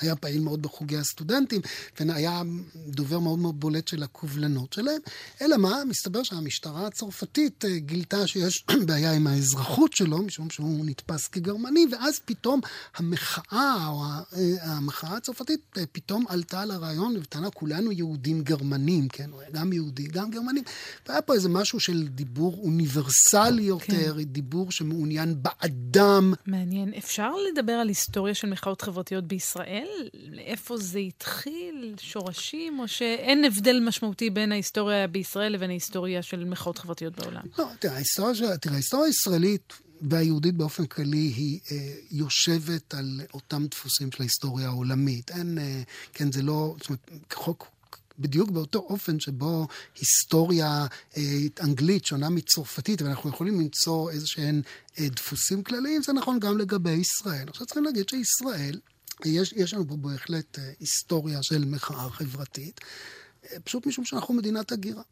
היה 0.00 0.16
פעיל 0.16 0.40
מאוד 0.40 0.62
בחוגי 0.62 0.96
הסטודנטים, 0.96 1.60
והיה 2.00 2.42
דובר 2.86 3.18
מאוד 3.18 3.38
מאוד 3.38 3.60
בולט 3.60 3.88
של 3.88 4.02
הקובלנות 4.02 4.72
שלהם. 4.72 5.00
אלא 5.42 5.56
מה? 5.56 5.84
מסתבר 5.88 6.22
שהמשטרה 6.22 6.86
הצרפתית 6.86 7.64
אה, 7.64 7.78
גילתה 7.78 8.26
שיש 8.26 8.64
בעיה 8.86 9.12
עם 9.12 9.26
האזרחות 9.26 9.92
שלו, 9.92 10.18
משום 10.18 10.50
שהוא 10.50 10.86
נתפס 10.86 11.28
כגרמני, 11.28 11.86
ואז 11.92 12.20
פתאום 12.24 12.60
המחאה, 12.96 13.86
או 13.88 14.02
אה, 14.36 14.54
המחאה 14.62 15.16
הצרפתית, 15.16 15.60
אה, 15.78 15.82
פתאום 15.92 16.24
עלתה 16.28 16.60
על 16.60 16.70
הרעיון, 16.70 17.16
וטענה, 17.16 17.50
כולנו 17.50 17.92
יהודים 17.92 18.42
גרמנים, 18.42 19.08
כן? 19.08 19.30
הוא 19.30 19.40
היה 19.40 19.50
גם 19.50 19.72
יהודי, 19.72 20.06
גם 20.06 20.30
גרמנים. 20.30 20.64
והיה 21.08 21.22
פה 21.22 21.34
איזה 21.34 21.48
משהו 21.48 21.80
של 21.80 22.08
דיבור 22.08 22.60
אוניברסלי 22.62 23.62
יותר, 23.62 24.14
כן. 24.16 24.22
דיבור 24.22 24.72
שמעוניין 24.72 25.42
באדם. 25.42 26.32
מעניין. 26.46 26.94
אפשר 26.98 27.30
לדבר 27.50 27.72
על 27.72 27.88
היסטוריה 27.88 28.34
של 28.34 28.50
מחאות 28.50 28.82
חברתיות 28.82 29.24
בישראל? 29.24 29.83
ישראל? 29.84 30.08
איפה 30.38 30.76
זה 30.76 30.98
התחיל? 30.98 31.94
שורשים? 32.00 32.78
או 32.78 32.88
שאין 32.88 33.44
הבדל 33.44 33.80
משמעותי 33.80 34.30
בין 34.30 34.52
ההיסטוריה 34.52 35.06
בישראל 35.06 35.52
לבין 35.52 35.70
ההיסטוריה 35.70 36.22
של 36.22 36.44
מחאות 36.44 36.78
חברתיות 36.78 37.16
בעולם? 37.16 37.42
לא, 37.58 37.66
תראה, 37.78 37.94
ההיסטוריה, 37.94 38.56
תראה, 38.58 38.74
ההיסטוריה 38.74 39.06
הישראלית 39.06 39.72
והיהודית 40.00 40.54
באופן 40.54 40.86
כללי 40.86 41.16
היא 41.16 41.60
אה, 41.72 41.94
יושבת 42.10 42.94
על 42.94 43.20
אותם 43.34 43.66
דפוסים 43.66 44.12
של 44.12 44.22
ההיסטוריה 44.22 44.66
העולמית. 44.66 45.30
אין, 45.30 45.58
אה, 45.58 45.82
כן, 46.12 46.32
זה 46.32 46.42
לא, 46.42 46.74
זאת 46.78 46.88
אומרת, 46.88 47.10
כחוק 47.30 47.74
בדיוק 48.18 48.50
באותו 48.50 48.78
אופן 48.78 49.20
שבו 49.20 49.66
היסטוריה 50.00 50.86
אה, 51.16 51.22
אנגלית 51.60 52.04
שונה 52.04 52.30
מצרפתית, 52.30 53.02
ואנחנו 53.02 53.30
יכולים 53.30 53.60
למצוא 53.60 54.10
איזה 54.10 54.26
שהם 54.26 54.62
אה, 54.98 55.08
דפוסים 55.08 55.62
כלליים, 55.62 56.02
זה 56.02 56.12
נכון 56.12 56.40
גם 56.40 56.58
לגבי 56.58 56.90
ישראל. 56.90 57.48
עכשיו 57.48 57.66
צריכים 57.66 57.84
להגיד 57.84 58.08
שישראל 58.08 58.80
יש, 59.24 59.52
יש 59.52 59.74
לנו 59.74 59.88
פה 59.88 59.96
בהחלט 59.96 60.58
אה, 60.58 60.72
היסטוריה 60.80 61.42
של 61.42 61.64
מחאה 61.64 62.10
חברתית, 62.10 62.80
אה, 63.44 63.60
פשוט 63.64 63.86
משום 63.86 64.04
שאנחנו 64.04 64.34
מדינת 64.34 64.72
הגירה. 64.72 65.02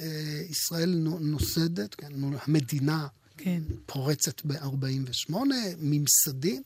אה, 0.00 0.40
ישראל 0.50 0.94
נוסדת, 1.20 1.94
כן, 1.94 2.12
המדינה 2.46 3.06
כן. 3.36 3.62
פורצת 3.86 4.44
ב-48, 4.44 5.34
ממסדים, 5.78 6.62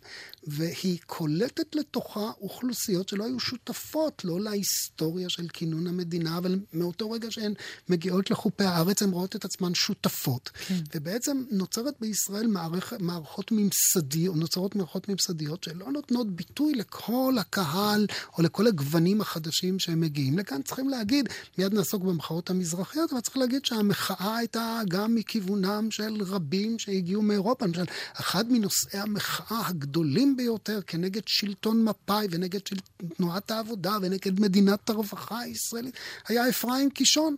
והיא 0.46 0.98
קולטת 1.06 1.74
לתוכה 1.74 2.30
אוכלוסיות 2.40 3.08
שלא 3.08 3.24
היו 3.24 3.40
שותפות, 3.40 4.24
לא 4.24 4.40
להיסטוריה 4.40 5.28
של 5.28 5.48
כינון 5.48 5.86
המדינה, 5.86 6.38
אבל 6.38 6.60
מאותו 6.72 7.10
רגע 7.10 7.30
שהן 7.30 7.54
מגיעות 7.88 8.30
לחופי 8.30 8.64
הארץ, 8.64 9.02
הן 9.02 9.10
רואות 9.10 9.36
את 9.36 9.44
עצמן 9.44 9.74
שותפות. 9.74 10.50
כן. 10.66 10.80
ובעצם 10.94 11.44
נוצרת 11.50 11.94
בישראל 12.00 12.46
מערכ, 12.46 12.92
מערכות 13.00 13.52
ממסדיות, 13.52 14.36
נוצרות 14.36 14.76
מערכות 14.76 15.08
ממסדיות 15.08 15.64
שלא 15.64 15.92
נותנות 15.92 16.30
ביטוי 16.30 16.74
לכל 16.74 17.34
הקהל 17.40 18.06
או 18.38 18.42
לכל 18.42 18.66
הגוונים 18.66 19.20
החדשים 19.20 19.78
שהם 19.78 20.00
מגיעים 20.00 20.38
לכאן. 20.38 20.62
צריכים 20.62 20.88
להגיד, 20.88 21.28
מיד 21.58 21.74
נעסוק 21.74 22.02
במחאות 22.02 22.50
המזרחיות, 22.50 23.12
אבל 23.12 23.20
צריך 23.20 23.36
להגיד 23.36 23.64
שהמחאה 23.64 24.36
הייתה 24.36 24.80
גם 24.88 25.14
מכיוונם 25.14 25.90
של 25.90 26.22
רבים 26.22 26.59
שהגיעו 26.78 27.22
מאירופה. 27.22 27.66
למשל, 27.66 27.84
אחד 28.12 28.52
מנושאי 28.52 29.00
המחאה 29.00 29.66
הגדולים 29.66 30.36
ביותר 30.36 30.80
כנגד 30.86 31.22
שלטון 31.26 31.84
מפא"י 31.84 32.26
ונגד 32.30 32.66
של... 32.66 32.76
תנועת 33.16 33.50
העבודה 33.50 33.96
ונגד 34.02 34.40
מדינת 34.40 34.90
הרווחה 34.90 35.38
הישראלית 35.38 35.94
היה 36.28 36.48
אפרים 36.48 36.90
קישון, 36.90 37.36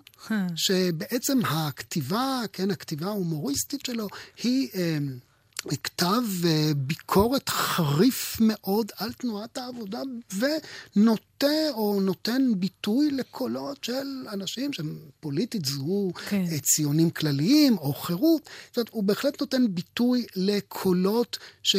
שבעצם 0.55 1.39
הכתיבה, 1.45 2.41
כן, 2.53 2.71
הכתיבה 2.71 3.07
ההומוריסטית 3.07 3.87
שלו 3.87 4.09
היא... 4.43 4.69
כתב 5.83 6.23
אה, 6.45 6.71
ביקורת 6.77 7.49
חריף 7.49 8.37
מאוד 8.41 8.93
על 8.97 9.13
תנועת 9.13 9.59
העבודה 9.59 10.01
ונוטה 10.39 11.71
או 11.71 12.01
נותן 12.01 12.43
ביטוי 12.57 13.11
לקולות 13.11 13.85
של 13.85 14.27
אנשים 14.33 14.73
שהם 14.73 14.99
פוליטית 15.21 15.65
זוהו 15.65 16.13
כן. 16.29 16.45
אה, 16.53 16.59
ציונים 16.59 17.11
כלליים 17.11 17.79
או 17.79 17.93
חירות. 17.93 18.51
זאת 18.69 18.77
אומרת, 18.77 18.89
הוא 18.91 19.05
בהחלט 19.05 19.41
נותן 19.41 19.75
ביטוי 19.75 20.27
לקולות 20.37 21.39
ש... 21.63 21.77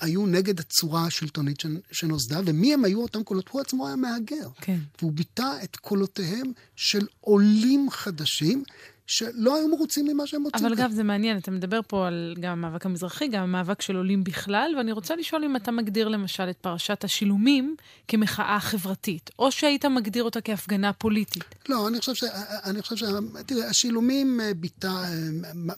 היו 0.00 0.26
נגד 0.26 0.60
הצורה 0.60 1.06
השלטונית 1.06 1.62
שנוסדה, 1.92 2.40
ומי 2.46 2.74
הם 2.74 2.84
היו 2.84 3.02
אותם 3.02 3.22
קולות? 3.22 3.48
הוא 3.48 3.60
עצמו 3.60 3.86
היה 3.86 3.96
מהגר. 3.96 4.48
כן. 4.60 4.78
והוא 5.00 5.12
ביטא 5.12 5.52
את 5.64 5.76
קולותיהם 5.76 6.52
של 6.76 7.06
עולים 7.20 7.90
חדשים, 7.90 8.62
שלא 9.06 9.56
היו 9.56 9.68
מרוצים 9.68 10.06
ממה 10.06 10.26
שהם 10.26 10.42
מוצאים. 10.42 10.66
אבל 10.66 10.74
אגב, 10.74 10.90
זה 10.90 11.02
מעניין, 11.02 11.38
אתה 11.38 11.50
מדבר 11.50 11.80
פה 11.86 12.06
על 12.06 12.34
גם 12.40 12.52
המאבק 12.52 12.86
המזרחי, 12.86 13.28
גם 13.28 13.42
המאבק 13.42 13.82
של 13.82 13.96
עולים 13.96 14.24
בכלל, 14.24 14.74
ואני 14.76 14.92
רוצה 14.92 15.16
לשאול 15.16 15.44
אם 15.44 15.56
אתה 15.56 15.70
מגדיר 15.70 16.08
למשל 16.08 16.50
את 16.50 16.56
פרשת 16.56 17.04
השילומים 17.04 17.76
כמחאה 18.08 18.60
חברתית, 18.60 19.30
או 19.38 19.52
שהיית 19.52 19.84
מגדיר 19.84 20.24
אותה 20.24 20.40
כהפגנה 20.40 20.92
פוליטית. 20.92 21.44
לא, 21.68 21.88
אני 21.88 22.00
חושב 22.00 22.14
ש... 22.14 22.24
אני 22.64 22.82
חושב 22.82 22.96
ש... 22.96 23.02
תראה, 23.46 23.68
השילומים 23.68 24.40
אה, 24.40 24.54
ביטא... 24.54 24.92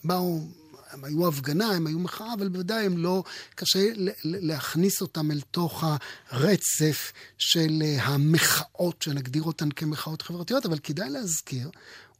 באו... 0.03 0.39
הם 0.91 1.03
היו 1.03 1.27
הפגנה, 1.27 1.71
הם 1.71 1.87
היו 1.87 1.99
מחאה, 1.99 2.33
אבל 2.33 2.49
בוודאי 2.49 2.85
הם 2.85 2.97
לא... 2.97 3.23
קשה 3.55 3.79
להכניס 4.23 5.01
אותם 5.01 5.31
אל 5.31 5.41
תוך 5.51 5.83
הרצף 6.29 7.11
של 7.37 7.81
אה, 7.81 8.03
המחאות, 8.03 9.01
שנגדיר 9.01 9.43
אותן 9.43 9.71
כמחאות 9.71 10.21
חברתיות, 10.21 10.65
אבל 10.65 10.79
כדאי 10.79 11.09
להזכיר 11.09 11.69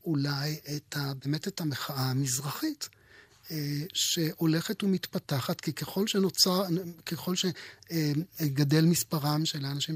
אולי 0.06 0.60
את 0.76 0.96
ה, 0.98 1.14
באמת 1.26 1.48
את 1.48 1.62
המחאה 1.62 2.10
המזרחית. 2.10 2.90
אה, 3.52 3.84
שהולכת 3.94 4.84
ומתפתחת, 4.84 5.62
כי 5.62 5.74
ככל 5.74 6.08
שנוצר, 6.08 6.64
ככל 7.06 7.34
שגדל 7.36 8.86
מספרם 8.86 9.46
של 9.46 9.66
האנשים 9.66 9.96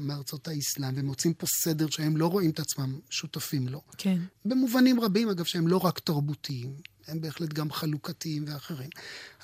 מארצות 0.00 0.48
האסלאם 0.48 0.92
ומוצאים 0.96 1.34
פה 1.34 1.46
סדר 1.46 1.90
שהם 1.90 2.16
לא 2.16 2.26
רואים 2.26 2.50
את 2.50 2.60
עצמם 2.60 2.98
שותפים 3.10 3.68
לו. 3.68 3.80
כן. 3.98 4.18
במובנים 4.44 5.00
רבים, 5.00 5.28
אגב, 5.28 5.44
שהם 5.44 5.68
לא 5.68 5.76
רק 5.76 5.98
תרבותיים, 5.98 6.74
הם 7.08 7.20
בהחלט 7.20 7.52
גם 7.52 7.70
חלוקתיים 7.70 8.44
ואחרים. 8.46 8.88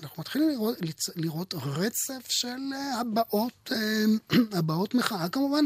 אנחנו 0.03 0.21
מתחילים 0.21 0.49
לראות, 0.49 0.77
לראות 1.17 1.55
רצף 1.55 2.27
של 2.29 2.49
אה, 2.75 3.01
הבעות, 3.01 3.73
אה, 3.73 4.05
הבעות 4.59 4.95
מחאה. 4.95 5.29
כמובן, 5.29 5.65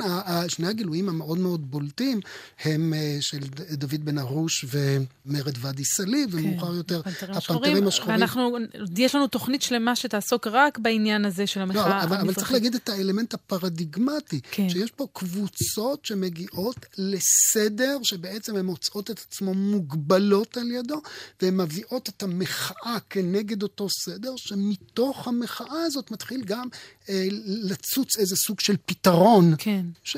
שני 0.49 0.67
הגילויים 0.67 1.09
המאוד 1.09 1.39
מאוד 1.39 1.71
בולטים 1.71 2.21
הם 2.65 2.95
אה, 2.95 3.17
של 3.21 3.39
דוד 3.73 4.05
בן 4.05 4.19
ארוש 4.19 4.65
ומרד 4.69 5.55
ואדי 5.61 5.85
סאליב, 5.85 6.31
כן, 6.31 6.39
ומאוחר 6.39 6.75
יותר 6.75 7.03
הפנתרים 7.05 7.87
השחורים. 7.87 8.21
ואנחנו, 8.21 8.57
יש 8.97 9.15
לנו 9.15 9.27
תוכנית 9.27 9.63
שלמה 9.63 9.97
שתעסוק 9.97 10.47
רק 10.47 10.79
בעניין 10.79 11.25
הזה 11.25 11.47
של 11.47 11.61
המחאה 11.61 11.89
לא, 11.89 12.03
אבל. 12.03 12.17
אבל 12.17 12.35
צריך 12.35 12.53
להגיד 12.53 12.75
את 12.75 12.89
האלמנט 12.89 13.35
הפרדיגמטי, 13.35 14.41
כן. 14.51 14.69
שיש 14.69 14.91
פה 14.91 15.07
קבוצות 15.13 16.05
שמגיעות 16.05 16.87
לסדר 16.99 17.99
שבעצם 18.03 18.57
הן 18.57 18.67
מוצאות 18.67 19.11
את 19.11 19.19
עצמן 19.29 19.53
מוגבלות 19.53 20.57
על 20.57 20.71
ידו, 20.71 21.03
והן 21.43 21.57
מביאות 21.57 21.84
את 22.09 22.23
המחאה 22.23 22.97
כנגד 23.11 23.63
אותו 23.63 23.89
סדר. 23.91 24.37
שמתוך 24.37 25.29
המחאה 25.29 25.83
הזאת 25.83 26.11
מתחיל 26.11 26.45
גם 26.45 26.69
אה, 27.09 27.27
לצוץ 27.47 28.19
איזה 28.19 28.37
סוג 28.37 28.61
של 28.61 28.77
פתרון. 28.87 29.55
כן. 29.59 29.87
ש... 30.05 30.17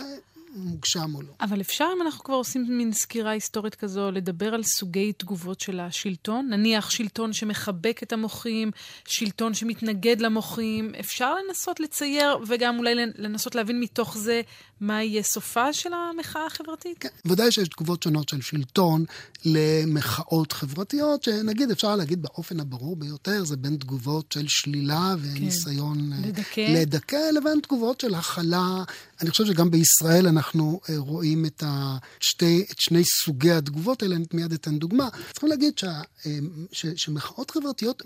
מוגשם 0.56 1.14
או 1.14 1.22
לא. 1.22 1.32
אבל 1.40 1.60
אפשר, 1.60 1.88
אם 1.96 2.02
אנחנו 2.02 2.24
כבר 2.24 2.34
עושים 2.34 2.66
מין 2.68 2.92
סקירה 2.92 3.30
היסטורית 3.30 3.74
כזו, 3.74 4.10
לדבר 4.10 4.54
על 4.54 4.62
סוגי 4.62 5.12
תגובות 5.12 5.60
של 5.60 5.80
השלטון? 5.80 6.48
נניח 6.50 6.90
שלטון 6.90 7.32
שמחבק 7.32 8.00
את 8.02 8.12
המוחים, 8.12 8.70
שלטון 9.08 9.54
שמתנגד 9.54 10.20
למוחים. 10.20 10.92
אפשר 11.00 11.34
לנסות 11.34 11.80
לצייר, 11.80 12.38
וגם 12.46 12.78
אולי 12.78 12.94
לנסות 12.94 13.54
להבין 13.54 13.80
מתוך 13.80 14.18
זה 14.18 14.40
מה 14.80 15.02
יהיה 15.02 15.22
סופה 15.22 15.72
של 15.72 15.90
המחאה 15.92 16.46
החברתית? 16.46 16.98
כן, 17.00 17.08
ודאי 17.24 17.52
שיש 17.52 17.68
תגובות 17.68 18.02
שונות 18.02 18.28
של 18.28 18.40
שלטון 18.40 19.04
למחאות 19.44 20.52
חברתיות, 20.52 21.22
שנגיד, 21.22 21.70
אפשר 21.70 21.96
להגיד 21.96 22.22
באופן 22.22 22.60
הברור 22.60 22.96
ביותר, 22.96 23.44
זה 23.44 23.56
בין 23.56 23.76
תגובות 23.76 24.32
של 24.32 24.48
שלילה 24.48 25.14
וניסיון 25.20 26.12
כן. 26.12 26.28
לדכא. 26.28 26.60
לדכא, 26.60 27.30
לבין 27.34 27.60
תגובות 27.60 28.00
של 28.00 28.14
הכלה. 28.14 28.84
אני 29.20 29.30
חושב 29.30 29.46
שגם 29.46 29.70
בישראל 29.70 30.26
אנחנו 30.26 30.80
אה, 30.88 30.98
רואים 30.98 31.46
את, 31.46 31.62
השתי, 31.66 32.64
את 32.70 32.80
שני 32.80 33.02
סוגי 33.04 33.52
התגובות 33.52 34.02
האלה, 34.02 34.16
אני 34.16 34.24
מיד 34.32 34.52
אתן 34.52 34.78
דוגמה. 34.78 35.08
צריכים 35.32 35.48
להגיד 35.48 35.78
שה, 35.78 36.00
אה, 36.26 36.38
ש, 36.72 36.86
שמחאות 36.86 37.50
חברתיות, 37.50 38.02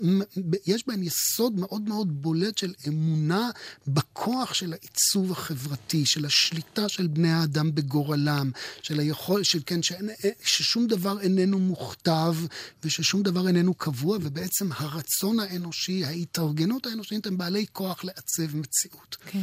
יש 0.65 0.87
בהן 0.87 1.03
יסוד 1.03 1.53
מאוד 1.55 1.81
מאוד 1.81 2.21
בולט 2.21 2.57
של 2.57 2.73
אמונה 2.87 3.49
בכוח 3.87 4.53
של 4.53 4.73
העיצוב 4.73 5.31
החברתי, 5.31 6.05
של 6.05 6.25
השליטה. 6.25 6.81
של 6.91 7.07
בני 7.07 7.31
האדם 7.31 7.75
בגורלם, 7.75 8.51
של 8.81 8.99
היכול, 8.99 9.43
של 9.43 9.59
כן, 9.65 9.83
שאין, 9.83 10.09
ששום 10.43 10.87
דבר 10.87 11.21
איננו 11.21 11.59
מוכתב 11.59 12.35
וששום 12.83 13.23
דבר 13.23 13.47
איננו 13.47 13.73
קבוע, 13.73 14.17
ובעצם 14.21 14.69
הרצון 14.75 15.39
האנושי, 15.39 16.05
ההתארגנות 16.05 16.85
האנושית, 16.85 17.27
הם 17.27 17.37
בעלי 17.37 17.65
כוח 17.73 18.03
לעצב 18.03 18.55
מציאות. 18.55 19.17
כן. 19.25 19.39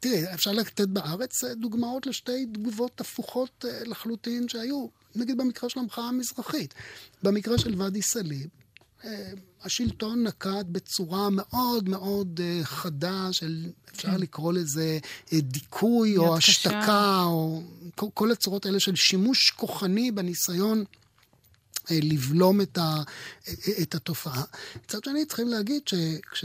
תראה, 0.00 0.34
אפשר 0.34 0.52
לתת 0.52 0.88
בארץ 0.88 1.44
אה, 1.44 1.54
דוגמאות 1.54 2.06
לשתי 2.06 2.46
תגובות 2.46 3.00
הפוכות 3.00 3.64
אה, 3.68 3.84
לחלוטין 3.84 4.48
שהיו, 4.48 4.86
נגיד 5.14 5.38
במקרה 5.38 5.68
של 5.68 5.80
המחאה 5.80 6.04
המזרחית. 6.04 6.74
במקרה 7.22 7.58
של 7.58 7.82
ואדי 7.82 8.02
סאליב, 8.02 8.46
אה, 9.04 9.32
השלטון 9.62 10.26
נקט 10.26 10.66
בצורה 10.68 11.28
מאוד 11.30 11.88
מאוד 11.88 12.40
חדה 12.62 13.28
של, 13.32 13.70
אפשר 13.94 14.08
כן. 14.08 14.20
לקרוא 14.20 14.52
לזה 14.52 14.98
דיכוי 15.32 16.16
או 16.16 16.36
השתקה, 16.36 17.22
או 17.24 17.62
כל, 17.94 18.06
כל 18.14 18.32
הצורות 18.32 18.66
האלה 18.66 18.80
של 18.80 18.96
שימוש 18.96 19.50
כוחני 19.50 20.10
בניסיון 20.10 20.84
לבלום 21.90 22.60
את, 22.60 22.78
ה, 22.78 23.02
את 23.82 23.94
התופעה. 23.94 24.42
מצד 24.84 25.04
שני, 25.04 25.24
צריכים 25.24 25.48
להגיד 25.48 25.82
שכש... 25.88 26.44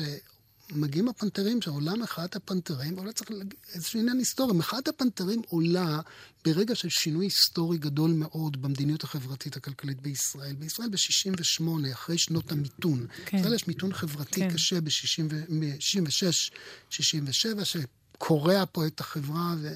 מגיעים 0.76 1.08
הפנתרים, 1.08 1.62
שעולה 1.62 1.96
מחאת 1.96 2.36
הפנתרים, 2.36 2.98
ואולי 2.98 3.14
צריך 3.14 3.32
איזשהו 3.74 4.00
עניין 4.00 4.18
היסטורי. 4.18 4.54
מחאת 4.54 4.88
הפנתרים 4.88 5.42
עולה 5.48 6.00
ברגע 6.46 6.76
של 6.76 6.90
שינוי 6.90 7.26
היסטורי 7.26 7.78
גדול 7.78 8.12
מאוד 8.12 8.62
במדיניות 8.62 9.04
החברתית 9.04 9.58
הכלכלית 9.58 10.02
בישראל. 10.02 10.56
בישראל 10.56 10.90
ב-68, 10.90 11.94
אחרי 11.94 12.18
שנות 12.18 12.52
המיתון. 12.52 13.08
כן. 13.26 13.38
בישראל 13.38 13.54
יש 13.54 13.68
מיתון 13.68 13.94
חברתי 13.94 14.40
כן. 14.40 14.54
קשה 14.54 14.82
ב-66, 14.82 16.52
67, 16.90 17.64
שקורע 17.66 18.64
פה 18.72 18.88
את 18.88 19.00
החברה 19.00 19.56
ו... 19.62 19.74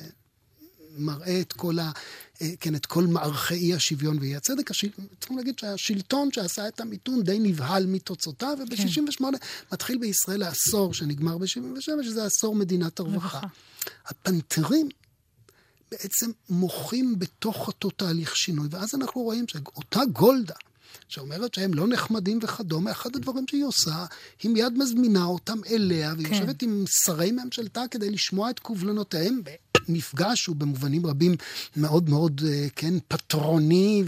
מראה 0.97 1.41
את 1.41 1.53
כל, 1.53 1.79
ה, 1.79 1.91
אה, 2.41 2.49
כן, 2.59 2.75
את 2.75 2.85
כל 2.85 3.07
מערכי 3.07 3.53
אי 3.53 3.73
השוויון 3.73 4.17
ואי 4.19 4.35
הצדק. 4.35 4.71
השיל... 4.71 4.89
צריכים 5.19 5.37
להגיד 5.37 5.59
שהשלטון 5.59 6.31
שעשה 6.31 6.67
את 6.67 6.81
המיתון 6.81 7.23
די 7.23 7.39
נבהל 7.39 7.85
מתוצאותיו, 7.85 8.57
וב-68 8.61 9.17
כן. 9.17 9.25
מתחיל 9.71 9.97
בישראל 9.97 10.43
העשור 10.43 10.93
שנגמר 10.93 11.37
ב-77, 11.37 12.03
שזה 12.03 12.25
עשור 12.25 12.55
מדינת 12.55 12.99
הרווחה. 12.99 13.39
הפנתרים 14.05 14.89
בעצם 15.91 16.31
מוחים 16.49 17.19
בתוך 17.19 17.67
אותו 17.67 17.89
תהליך 17.89 18.35
שינוי, 18.35 18.67
ואז 18.71 18.95
אנחנו 18.95 19.21
רואים 19.21 19.47
שאותה 19.47 19.99
גולדה, 20.13 20.55
שאומרת 21.07 21.53
שהם 21.53 21.73
לא 21.73 21.87
נחמדים 21.87 22.39
וכדומה, 22.41 22.91
אחד 22.91 23.15
הדברים 23.15 23.45
שהיא 23.49 23.65
עושה, 23.65 24.05
היא 24.43 24.51
מיד 24.51 24.73
מזמינה 24.77 25.25
אותם 25.25 25.57
אליה, 25.69 26.13
והיא 26.17 26.27
כן. 26.27 26.33
יושבת 26.33 26.61
עם 26.61 26.85
שרי 26.87 27.31
ממשלתה 27.31 27.83
כדי 27.91 28.09
לשמוע 28.09 28.49
את 28.49 28.59
קובלנותיהם 28.59 29.41
המפגש 29.89 30.45
הוא 30.45 30.55
במובנים 30.55 31.05
רבים 31.05 31.35
מאוד 31.75 32.09
מאוד, 32.09 32.41
אה, 32.47 32.67
כן, 32.75 32.93
פטרוני, 33.07 34.03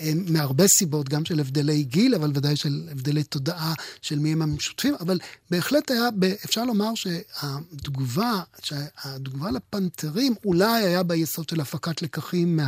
ומהרבה 0.00 0.64
כן. 0.64 0.68
סיבות, 0.68 1.08
גם 1.08 1.24
של 1.24 1.40
הבדלי 1.40 1.82
גיל, 1.82 2.14
אבל 2.14 2.30
ודאי 2.34 2.56
של 2.56 2.88
הבדלי 2.90 3.24
תודעה 3.24 3.74
של 4.02 4.18
מי 4.18 4.32
הם 4.32 4.42
המשותפים, 4.42 4.94
אבל 5.00 5.18
בהחלט 5.50 5.90
היה, 5.90 6.08
אפשר 6.44 6.64
לומר 6.64 6.94
שהתגובה, 6.94 8.40
שהתגובה 8.62 9.50
לפנתרים 9.50 10.34
אולי 10.44 10.84
היה 10.84 11.02
ביסוד 11.02 11.48
של 11.48 11.60
הפקת 11.60 12.02
לקחים 12.02 12.58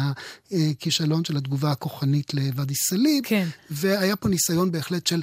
מהכישלון 0.51 1.25
של 1.25 1.37
התגובה 1.37 1.71
הכוחנית 1.71 2.35
לוואדי 2.35 2.75
סאליב, 2.75 3.25
כן. 3.25 3.49
והיה 3.71 4.17
פה 4.17 4.29
ניסיון 4.29 4.73
בהחלט 4.73 5.07
של 5.07 5.23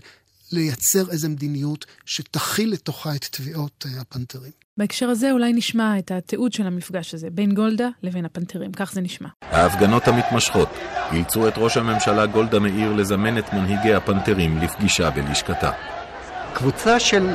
לייצר 0.53 1.11
איזו 1.11 1.29
מדיניות 1.29 1.85
שתכיל 2.05 2.71
לתוכה 2.71 3.15
את 3.15 3.25
תביעות 3.31 3.85
אה, 3.85 4.01
הפנתרים. 4.01 4.51
בהקשר 4.77 5.09
הזה 5.09 5.31
אולי 5.31 5.53
נשמע 5.53 5.99
את 5.99 6.11
התיעוד 6.11 6.53
של 6.53 6.67
המפגש 6.67 7.13
הזה 7.13 7.29
בין 7.29 7.53
גולדה 7.53 7.87
לבין 8.03 8.25
הפנתרים, 8.25 8.71
כך 8.71 8.93
זה 8.93 9.01
נשמע. 9.01 9.29
ההפגנות 9.41 10.07
המתמשכות 10.07 10.69
אילצו 11.11 11.47
את 11.47 11.53
ראש 11.57 11.77
הממשלה 11.77 12.25
גולדה 12.25 12.59
מאיר 12.59 12.93
לזמן 12.93 13.37
את 13.37 13.53
מנהיגי 13.53 13.93
הפנתרים 13.93 14.57
לפגישה 14.57 15.09
בלשכתה. 15.09 15.71
קבוצה 16.53 16.99
של 16.99 17.29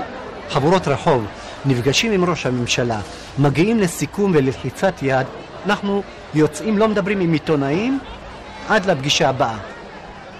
חבורות 0.50 0.88
רחוב 0.88 1.26
נפגשים 1.64 2.12
עם 2.12 2.24
ראש 2.24 2.46
הממשלה, 2.46 3.00
מגיעים 3.38 3.78
לסיכום 3.78 4.32
ולחיצת 4.34 4.94
יד, 5.02 5.26
אנחנו 5.66 6.02
יוצאים, 6.34 6.78
לא 6.78 6.88
מדברים 6.88 7.20
עם 7.20 7.32
עיתונאים 7.32 7.98
עד 8.68 8.86
לפגישה 8.86 9.28
הבאה. 9.28 9.75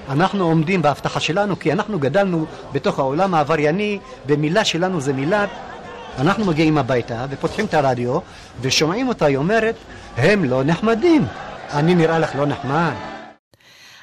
אנחנו 0.09 0.45
עומדים 0.45 0.83
בהבטחה 0.83 1.21
שלנו 1.21 1.59
כי 1.59 1.73
אנחנו 1.73 1.99
גדלנו 1.99 2.47
בתוך 2.73 2.99
העולם 2.99 3.35
העברייני, 3.35 3.99
במילה 4.27 4.65
שלנו 4.65 5.01
זה 5.01 5.13
מילה. 5.13 5.47
אנחנו 6.19 6.45
מגיעים 6.45 6.79
הביתה 6.79 7.27
ופותחים 7.31 7.67
את 7.67 7.75
הרדיו 7.75 8.19
ושומעים 8.61 9.09
אותה, 9.09 9.27
היא 9.27 9.37
אומרת, 9.37 9.75
הם 10.17 10.45
לא 10.45 10.65
נחמדים. 10.65 11.27
אני 11.73 11.95
נראה 11.95 12.19
לך 12.19 12.35
לא 12.35 12.47
נחמד? 12.47 12.93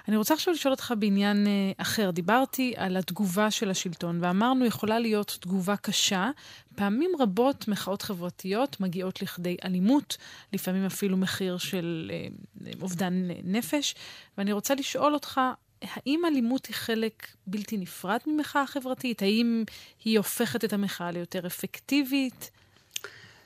אני 0.08 0.18
רוצה 0.18 0.34
עכשיו 0.34 0.54
לשאול 0.54 0.72
אותך 0.72 0.94
בעניין 1.00 1.48
אה, 1.48 1.52
אחר. 1.78 2.12
דיברתי 2.12 2.74
על 2.78 2.98
התגובה 2.98 3.52
של 3.52 3.70
השלטון, 3.70 4.20
ואמרנו, 4.22 4.66
יכולה 4.66 5.00
להיות 5.00 5.38
תגובה 5.42 5.76
קשה. 5.76 6.30
פעמים 6.76 7.12
רבות 7.20 7.68
מחאות 7.68 8.02
חברתיות 8.02 8.80
מגיעות 8.80 9.22
לכדי 9.22 9.58
אלימות, 9.66 10.18
לפעמים 10.54 10.86
אפילו 10.86 11.18
מחיר 11.18 11.58
של 11.58 12.12
אה, 12.14 12.72
אובדן 12.82 13.14
נפש. 13.44 13.96
ואני 14.38 14.52
רוצה 14.52 14.76
לשאול 14.76 15.14
אותך, 15.14 15.42
האם 15.84 16.22
אלימות 16.26 16.66
היא 16.66 16.76
חלק 16.76 17.28
בלתי 17.48 17.78
נפרד 17.78 18.20
ממחאה 18.28 18.68
חברתית? 18.68 19.22
האם 19.22 19.64
היא 20.04 20.18
הופכת 20.18 20.64
את 20.66 20.74
המחאה 20.74 21.12
ליותר 21.12 21.48
אפקטיבית? 21.48 22.52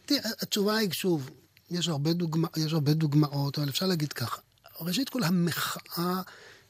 תראה, 0.06 0.30
התשובה 0.42 0.78
היא, 0.78 0.90
שוב, 0.92 1.30
יש 1.72 1.88
הרבה, 1.88 2.14
דוגמא, 2.14 2.48
יש 2.58 2.74
הרבה 2.74 2.94
דוגמאות, 2.94 3.60
אבל 3.60 3.70
אפשר 3.70 3.86
להגיד 3.86 4.14
ככה. 4.14 4.42
ראשית 4.82 5.10
כל, 5.10 5.24
המחאה, 5.24 6.22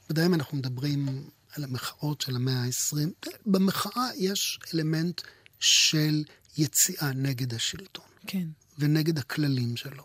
ודאי 0.09 0.25
אם 0.25 0.33
אנחנו 0.33 0.57
מדברים 0.57 1.23
על 1.55 1.63
המחאות 1.63 2.21
של 2.21 2.35
המאה 2.35 2.63
ה-20, 2.63 3.29
במחאה 3.45 4.07
יש 4.15 4.59
אלמנט 4.73 5.21
של 5.59 6.23
יציאה 6.57 7.13
נגד 7.13 7.53
השלטון. 7.53 8.05
כן. 8.27 8.47
ונגד 8.79 9.17
הכללים 9.17 9.77
שלו. 9.77 10.03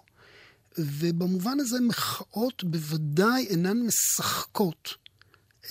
ובמובן 0.79 1.61
הזה 1.61 1.81
מחאות 1.81 2.65
בוודאי 2.65 3.47
אינן 3.47 3.79
משחקות 3.87 5.02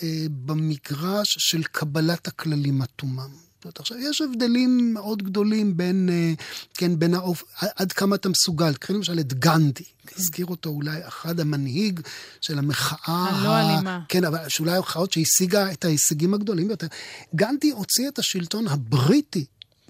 אה, 0.02 0.26
במגרש 0.30 1.36
של 1.38 1.62
קבלת 1.62 2.28
הכללים 2.28 2.82
עד 2.82 2.88
תומם. 2.96 3.30
עכשיו, 3.78 3.98
יש 3.98 4.20
הבדלים 4.20 4.94
מאוד 4.94 5.22
גדולים 5.22 5.76
בין, 5.76 6.08
אה, 6.12 6.32
כן, 6.74 6.98
בין 6.98 7.14
האופ... 7.14 7.42
עד 7.76 7.92
כמה 7.92 8.16
אתה 8.16 8.28
מסוגל. 8.28 8.74
קחי 8.74 8.92
למשל 8.92 9.20
את 9.20 9.32
גנדי. 9.32 9.84
הזכיר 10.16 10.46
אותו 10.46 10.70
אולי 10.70 11.08
אחד 11.08 11.40
המנהיג 11.40 12.00
של 12.40 12.58
המחאה... 12.58 13.26
הלא 13.30 13.60
אלימה. 13.60 14.00
כן, 14.08 14.24
אבל 14.24 14.48
שאולי 14.48 14.76
המחאות 14.76 15.12
שהשיגה 15.12 15.72
את 15.72 15.84
ההישגים 15.84 16.34
הגדולים 16.34 16.68
ביותר. 16.68 16.86
גנדי 17.34 17.70
הוציא 17.70 18.08
את 18.08 18.18
השלטון 18.18 18.68
הבריטי 18.68 19.44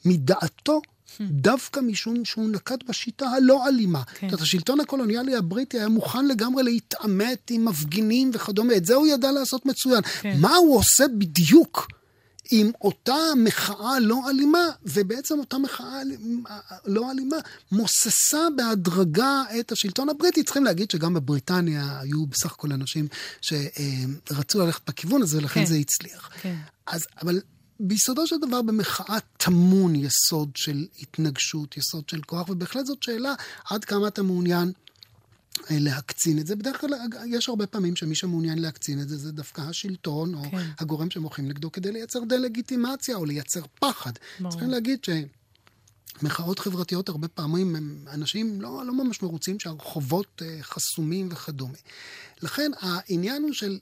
מדעתו 0.05 0.81
דווקא 1.21 1.81
משום 1.81 2.25
שהוא 2.25 2.51
נקט 2.51 2.83
בשיטה 2.89 3.27
הלא 3.27 3.69
אלימה. 3.69 4.03
כן. 4.03 4.13
זאת 4.13 4.23
אומרת, 4.23 4.41
השלטון 4.41 4.81
הקולוניאלי 4.81 5.37
הבריטי 5.37 5.79
היה 5.79 5.89
מוכן 5.89 6.27
לגמרי 6.27 6.63
להתעמת 6.63 7.51
עם 7.51 7.65
מפגינים 7.65 8.31
וכדומה. 8.35 8.77
את 8.77 8.85
זה 8.85 8.95
הוא 8.95 9.07
ידע 9.07 9.33
לעשות 9.33 9.67
מצוין. 9.67 10.03
כן. 10.21 10.37
מה 10.41 10.57
הוא 10.57 10.79
עושה 10.79 11.05
בדיוק? 11.19 11.89
עם 12.51 12.71
אותה 12.81 13.17
מחאה 13.37 14.01
לא 14.01 14.31
אלימה, 14.31 14.69
ובעצם 14.83 15.39
אותה 15.39 15.59
מחאה 15.59 16.01
לא 16.87 17.11
אלימה 17.11 17.37
מוססה 17.73 18.49
בהדרגה 18.57 19.43
את 19.61 19.73
השלטון 19.73 20.09
הבריטי. 20.09 20.43
צריכים 20.43 20.65
להגיד 20.65 20.91
שגם 20.91 21.15
בבריטניה 21.15 22.01
היו 22.01 22.27
בסך 22.27 22.53
הכל 22.53 22.73
אנשים 22.73 23.09
שרצו 23.41 24.59
ללכת 24.59 24.91
בכיוון 24.91 25.23
הזה, 25.23 25.39
ולכן 25.39 25.61
כן. 25.61 25.67
זה 25.67 25.77
הצליח. 25.77 26.31
כן. 26.43 26.57
אז, 26.87 27.07
אבל 27.23 27.41
ביסודו 27.81 28.27
של 28.27 28.37
דבר 28.41 28.63
במחאה 28.63 29.19
טמון 29.37 29.97
יסוד 29.97 30.51
של 30.57 30.87
התנגשות, 31.01 31.77
יסוד 31.77 32.09
של 32.09 32.21
כוח, 32.23 32.49
ובהחלט 32.49 32.87
זאת 32.87 33.03
שאלה 33.03 33.35
עד 33.71 33.85
כמה 33.85 34.09
אתה 34.09 34.23
מעוניין 34.23 34.73
אה, 35.71 35.77
להקצין 35.81 36.39
את 36.39 36.47
זה. 36.47 36.57
בדרך 36.57 36.81
כלל 36.81 36.95
יש 37.27 37.49
הרבה 37.49 37.67
פעמים 37.67 37.97
שמי 37.97 38.15
שמעוניין 38.15 38.59
להקצין 38.59 39.01
את 39.01 39.09
זה 39.09 39.17
זה 39.17 39.33
דווקא 39.33 39.61
השלטון, 39.61 40.35
או 40.35 40.43
כן. 40.51 40.71
הגורם 40.79 41.11
שמוחים 41.11 41.49
נגדו 41.49 41.73
כדי 41.73 41.93
לייצר 41.93 42.21
דה-לגיטימציה 42.29 43.17
או 43.17 43.25
לייצר 43.25 43.63
פחד. 43.79 44.13
ברור. 44.41 44.51
צריכים 44.51 44.71
להגיד 44.71 45.05
ש... 45.05 45.11
מחאות 46.23 46.59
חברתיות 46.59 47.09
הרבה 47.09 47.29
פעמים 47.29 47.77
הם 47.77 48.05
אנשים 48.11 48.61
לא, 48.61 48.87
לא 48.87 49.05
ממש 49.05 49.23
מרוצים 49.23 49.61
שהרחובות 49.61 50.43
אה, 50.45 50.59
חסומים 50.63 51.29
וכדומה. 51.33 51.79
לכן 52.43 52.71
העניין 52.81 53.43
הוא 53.43 53.53
של, 53.53 53.79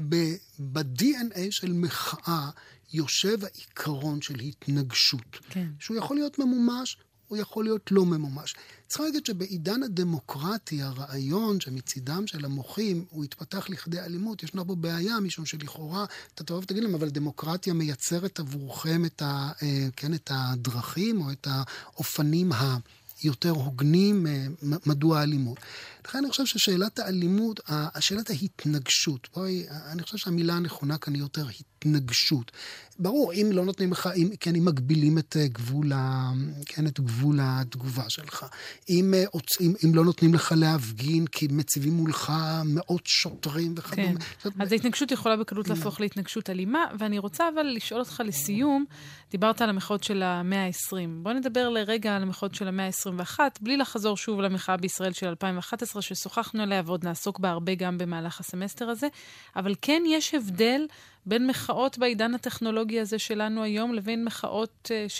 ב-DNA 0.00 1.40
של 1.50 1.72
מחאה 1.72 2.50
יושב 2.92 3.38
העיקרון 3.44 4.22
של 4.22 4.40
התנגשות. 4.40 5.38
כן. 5.50 5.66
שהוא 5.78 5.96
יכול 5.96 6.16
להיות 6.16 6.38
ממומש, 6.38 6.96
הוא 7.28 7.38
יכול 7.38 7.64
להיות 7.64 7.92
לא 7.92 8.04
ממומש. 8.06 8.54
צריך 8.88 9.00
להגיד 9.00 9.26
שבעידן 9.26 9.82
הדמוקרטי, 9.82 10.82
הרעיון 10.82 11.60
שמצידם 11.60 12.26
של 12.26 12.44
המוחים 12.44 13.04
הוא 13.10 13.24
התפתח 13.24 13.70
לכדי 13.70 14.00
אלימות, 14.00 14.42
ישנה 14.42 14.64
בו 14.64 14.76
בעיה, 14.76 15.20
משום 15.20 15.46
שלכאורה, 15.46 16.04
אתה 16.34 16.44
תבוא 16.44 16.58
ותגיד 16.58 16.82
להם, 16.82 16.94
אבל 16.94 17.08
דמוקרטיה 17.08 17.72
מייצרת 17.72 18.40
עבורכם 18.40 19.04
את, 19.04 19.22
ה, 19.22 19.52
אה, 19.62 19.88
כן, 19.96 20.14
את 20.14 20.30
הדרכים 20.34 21.20
או 21.20 21.32
את 21.32 21.46
האופנים 21.50 22.52
ה... 22.52 22.76
יותר 23.24 23.50
הוגנים, 23.50 24.26
אה, 24.26 24.46
מדוע 24.62 25.20
האלימות. 25.20 25.58
לכן 26.06 26.18
אני 26.18 26.30
חושב 26.30 26.46
ששאלת 26.46 26.98
האלימות, 26.98 27.60
שאלת 28.00 28.30
ההתנגשות, 28.30 29.28
בואי, 29.34 29.66
אני 29.92 30.02
חושב 30.02 30.16
שהמילה 30.16 30.54
הנכונה 30.54 30.98
כאן 30.98 31.14
היא 31.14 31.22
יותר 31.22 31.46
התנגשות. 31.60 32.52
ברור, 32.98 33.32
אם 33.32 33.50
לא 33.52 33.64
נותנים 33.64 33.92
לך, 33.92 34.08
אם, 34.16 34.28
כן, 34.40 34.54
אם 34.54 34.64
מגבילים 34.64 35.18
את 35.18 35.36
אה, 35.36 35.46
גבול, 35.48 35.92
ה, 35.92 36.32
כן, 36.66 36.86
את 36.86 37.00
גבול 37.00 37.38
התגובה 37.42 38.10
שלך, 38.10 38.46
אם, 38.88 39.14
אה, 39.14 39.24
אם, 39.60 39.74
אם 39.84 39.94
לא 39.94 40.04
נותנים 40.04 40.34
לך 40.34 40.54
להפגין 40.56 41.26
כי 41.26 41.48
מציבים 41.50 41.92
מולך 41.92 42.32
מאות 42.64 43.06
שוטרים 43.06 43.74
וכדומה. 43.76 44.08
כן, 44.08 44.14
זאת... 44.44 44.52
אז 44.58 44.72
ההתנגשות 44.72 45.10
יכולה 45.10 45.36
בקלות 45.36 45.68
להפוך 45.68 46.00
להתנגשות 46.00 46.50
אלימה, 46.50 46.84
ואני 46.98 47.18
רוצה 47.18 47.44
אבל 47.54 47.62
לשאול 47.62 48.00
אותך 48.00 48.22
לסיום, 48.26 48.84
דיברת 49.30 49.62
על 49.62 49.68
המחאות 49.68 50.04
של 50.04 50.22
המאה 50.22 50.66
ה-20. 50.66 50.96
בוא 51.22 51.32
נדבר 51.32 51.68
לרגע 51.68 52.16
על 52.16 52.22
המחאות 52.22 52.54
של 52.54 52.68
המאה 52.68 52.86
ה-21, 52.86 53.38
בלי 53.60 53.76
לחזור 53.76 54.16
שוב 54.16 54.40
למחאה 54.40 54.76
בישראל 54.76 55.12
של 55.12 55.26
2011, 55.26 55.89
ששוחחנו 56.00 56.62
עליה 56.62 56.82
ועוד 56.86 57.04
נעסוק 57.04 57.38
בה 57.38 57.50
הרבה 57.50 57.74
גם 57.74 57.98
במהלך 57.98 58.40
הסמסטר 58.40 58.88
הזה, 58.88 59.08
אבל 59.56 59.74
כן 59.82 60.02
יש 60.06 60.34
הבדל 60.34 60.86
בין 61.26 61.46
מחאות 61.46 61.98
בעידן 61.98 62.34
הטכנולוגי 62.34 63.00
הזה 63.00 63.18
שלנו 63.18 63.62
היום 63.62 63.94
לבין 63.94 64.24
מחאות 64.24 64.90
uh, 64.90 65.12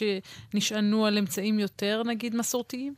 שנשענו 0.53 1.07
על 1.07 1.19
אמצעים 1.19 1.59
יותר, 1.59 2.03
נגיד, 2.07 2.37
מסורתיים? 2.37 2.95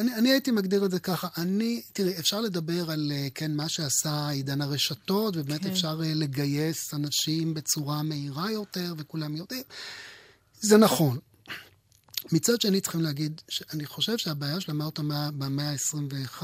אני, 0.00 0.14
אני 0.14 0.30
הייתי 0.30 0.50
מגדיר 0.50 0.84
את 0.84 0.90
זה 0.90 1.00
ככה. 1.00 1.28
אני, 1.36 1.82
תראי, 1.92 2.18
אפשר 2.18 2.40
לדבר 2.40 2.90
על, 2.90 3.12
אה, 3.14 3.28
כן, 3.34 3.54
מה 3.54 3.68
שעשה 3.68 4.28
עידן 4.28 4.60
הרשתות, 4.60 5.36
ובאמת 5.36 5.62
כן. 5.62 5.70
אפשר 5.70 6.00
אה, 6.04 6.14
לגייס 6.14 6.94
אנשים 6.94 7.54
בצורה 7.54 8.02
מהירה 8.02 8.50
יותר, 8.50 8.94
וכולם 8.98 9.36
יודעים. 9.36 9.62
זה 10.60 10.76
נכון. 10.76 11.18
מצד 12.32 12.60
שני 12.60 12.80
צריכים 12.80 13.00
להגיד, 13.00 13.40
שאני 13.48 13.86
חושב 13.86 14.18
שהבעיה 14.18 14.60
של 14.60 14.70
המאות 14.70 14.98
במאה 15.38 15.70
ה-21, 15.70 16.42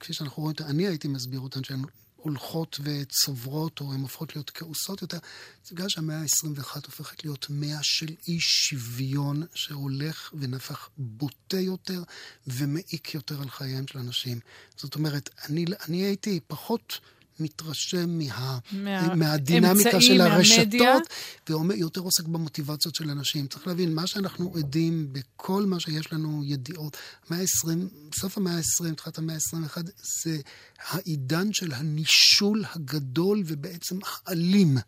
כפי 0.00 0.12
שאנחנו 0.12 0.42
רואים, 0.42 0.56
אני 0.60 0.86
הייתי 0.86 1.08
מסביר 1.08 1.40
אותן, 1.40 1.64
שהן 1.64 1.82
הולכות 2.16 2.80
וצוברות, 2.82 3.80
או 3.80 3.92
הן 3.92 4.00
הופכות 4.00 4.36
להיות 4.36 4.50
כעוסות 4.54 5.02
יותר, 5.02 5.18
זה 5.64 5.74
בגלל 5.74 5.88
שהמאה 5.88 6.16
ה-21 6.16 6.86
הופכת 6.86 7.24
להיות 7.24 7.46
מאה 7.50 7.78
של 7.82 8.08
אי 8.28 8.40
שוויון 8.40 9.42
שהולך 9.54 10.34
ונפח 10.38 10.88
בוטה 10.98 11.60
יותר 11.60 12.02
ומעיק 12.46 13.14
יותר 13.14 13.42
על 13.42 13.50
חייהם 13.50 13.86
של 13.86 13.98
אנשים. 13.98 14.40
זאת 14.76 14.94
אומרת, 14.94 15.30
אני, 15.48 15.64
אני 15.88 15.96
הייתי 15.96 16.40
פחות 16.46 17.00
מתרשם 17.40 18.18
מה, 18.18 18.58
מה, 18.72 19.14
מהדינמיקה 19.14 20.00
של 20.00 20.20
הרשתות, 20.20 21.02
ויותר 21.50 22.00
עוסק 22.00 22.24
במוטיבציות 22.24 22.94
של 22.94 23.10
אנשים. 23.10 23.46
צריך 23.46 23.66
להבין, 23.66 23.94
מה 23.94 24.06
שאנחנו 24.06 24.52
עדים 24.56 25.12
בכל 25.12 25.66
מה 25.66 25.80
שיש 25.80 26.12
לנו 26.12 26.42
ידיעות, 26.44 26.96
המאה 27.28 27.40
ה-20, 27.40 27.68
סוף 28.20 28.38
המאה 28.38 28.56
ה-20, 28.56 28.94
תחילת 28.94 29.18
המאה 29.18 29.34
ה-21, 29.34 29.78
זה 30.22 30.38
העידן 30.88 31.52
של 31.52 31.72
הנישול 31.72 32.64
הגדול 32.74 33.42
ובעצם 33.46 33.98
האלים. 34.04 34.78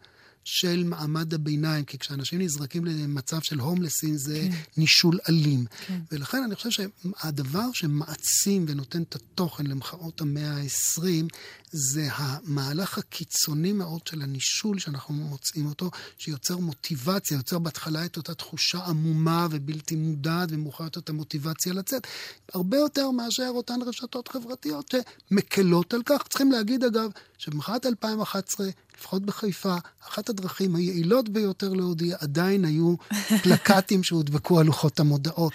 של 0.44 0.84
מעמד 0.84 1.34
הביניים, 1.34 1.84
כי 1.84 1.98
כשאנשים 1.98 2.40
נזרקים 2.40 2.84
למצב 2.84 3.40
של 3.40 3.58
הומלסים 3.58 4.16
זה 4.16 4.48
כן. 4.50 4.56
נישול 4.76 5.18
אלים. 5.28 5.64
כן. 5.86 6.00
ולכן 6.12 6.42
אני 6.42 6.54
חושב 6.54 6.70
שהדבר 6.70 7.72
שמעצים 7.72 8.64
ונותן 8.68 9.02
את 9.02 9.14
התוכן 9.14 9.66
למחאות 9.66 10.20
המאה 10.20 10.50
ה-20, 10.50 11.28
זה 11.72 12.08
המהלך 12.12 12.98
הקיצוני 12.98 13.72
מאוד 13.72 14.06
של 14.06 14.22
הנישול 14.22 14.78
שאנחנו 14.78 15.14
מוצאים 15.14 15.66
אותו, 15.66 15.90
שיוצר 16.18 16.56
מוטיבציה, 16.56 17.36
יוצר 17.36 17.58
בהתחלה 17.58 18.04
את 18.04 18.16
אותה 18.16 18.34
תחושה 18.34 18.78
עמומה 18.78 19.46
ובלתי 19.50 19.96
מודעת, 19.96 20.48
ומאוחר 20.52 20.84
יותר 20.84 21.00
את 21.00 21.08
המוטיבציה 21.08 21.72
לצאת, 21.72 22.06
הרבה 22.54 22.76
יותר 22.76 23.10
מאשר 23.10 23.50
אותן 23.54 23.78
רשתות 23.86 24.28
חברתיות 24.28 24.94
שמקלות 25.30 25.94
על 25.94 26.02
כך. 26.06 26.22
צריכים 26.28 26.52
להגיד, 26.52 26.84
אגב, 26.84 27.10
שבמחאת 27.38 27.86
2011, 27.86 28.66
לפחות 28.98 29.22
בחיפה, 29.22 29.76
אחת 30.08 30.28
הדרכים 30.28 30.74
היעילות 30.76 31.28
ביותר 31.28 31.72
להודיע 31.72 32.16
עדיין 32.20 32.64
היו 32.64 32.94
פלקטים 33.42 34.02
שהודבקו 34.02 34.60
על 34.60 34.66
לוחות 34.66 35.00
המודעות. 35.00 35.52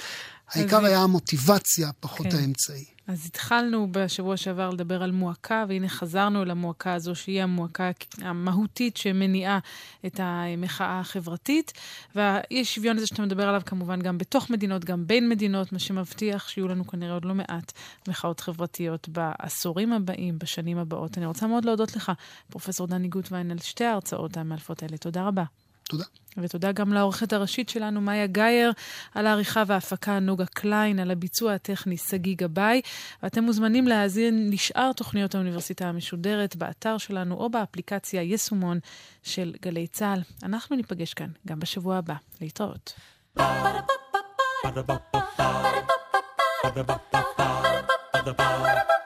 העיקר 0.54 0.86
היה 0.86 1.00
המוטיבציה, 1.00 1.92
פחות 2.00 2.28
כן. 2.28 2.38
האמצעי. 2.38 2.86
אז 3.08 3.26
התחלנו 3.26 3.88
בשבוע 3.92 4.38
שעבר 4.38 4.70
לדבר 4.70 5.04
על 5.04 5.12
מועקה, 5.12 5.66
והנה 5.68 5.90
חזרנו 5.90 6.46
למועקה 6.46 6.94
הזו, 6.94 7.16
שהיא 7.16 7.44
המועקה 7.44 7.92
המהותית 8.18 8.98
שמניעה 8.98 9.60
את 10.06 10.20
המחאה 10.24 11.00
החברתית. 11.00 11.74
והאי 12.16 12.66
שוויון 12.66 12.98
הזה 12.98 13.08
שאתה 13.08 13.22
מדבר 13.22 13.50
עליו 13.50 13.62
כמובן 13.66 14.02
גם 14.02 14.18
בתוך 14.18 14.50
מדינות, 14.50 14.86
גם 14.86 15.08
בין 15.08 15.30
מדינות, 15.30 15.72
מה 15.72 15.80
שמבטיח 15.80 16.50
שיהיו 16.50 16.68
לנו 16.68 16.88
כנראה 16.88 17.14
עוד 17.14 17.26
לא 17.26 17.36
מעט 17.36 17.72
מחאות 18.08 18.40
חברתיות 18.40 19.10
בעשורים 19.10 19.94
הבאים, 19.94 20.40
בשנים 20.40 20.78
הבאות. 20.78 21.18
אני 21.18 21.26
רוצה 21.26 21.48
מאוד 21.48 21.66
להודות 21.66 21.96
לך, 21.96 22.12
פרופ' 22.50 22.82
דני 22.82 23.08
גוטווין, 23.08 23.52
על 23.52 23.58
שתי 23.60 23.84
ההרצאות 23.84 24.38
המאלפות 24.38 24.84
האלה. 24.84 24.98
תודה 24.98 25.28
רבה. 25.28 25.44
תודה. 25.90 26.04
ותודה 26.38 26.72
גם 26.72 26.94
לעורכת 26.94 27.34
הראשית 27.34 27.70
שלנו, 27.70 28.02
מאיה 28.02 28.28
גאייר, 28.28 28.72
על 29.16 29.28
העריכה 29.28 29.64
וההפקה 29.68 30.20
נוגה 30.20 30.46
קליין, 30.46 31.00
על 31.00 31.12
הביצוע 31.12 31.54
הטכני 31.54 31.98
שגיא 31.98 32.36
גבאי. 32.38 32.82
ואתם 33.24 33.44
מוזמנים 33.44 33.88
להאזין 33.88 34.50
לשאר 34.52 34.92
תוכניות 34.94 35.36
האוניברסיטה 35.36 35.86
המשודרת 35.86 36.56
באתר 36.56 36.98
שלנו 36.98 37.36
או 37.36 37.50
באפליקציה 37.50 38.22
יישומון 38.22 38.80
של 39.24 39.54
גלי 39.62 39.88
צה"ל. 39.88 40.22
אנחנו 40.44 40.76
ניפגש 40.76 41.14
כאן 41.14 41.30
גם 41.48 41.60
בשבוע 41.60 41.98
הבא. 41.98 42.16
להתראות. 42.42 42.94
Ba-da-ba-ba-ba 48.28 48.97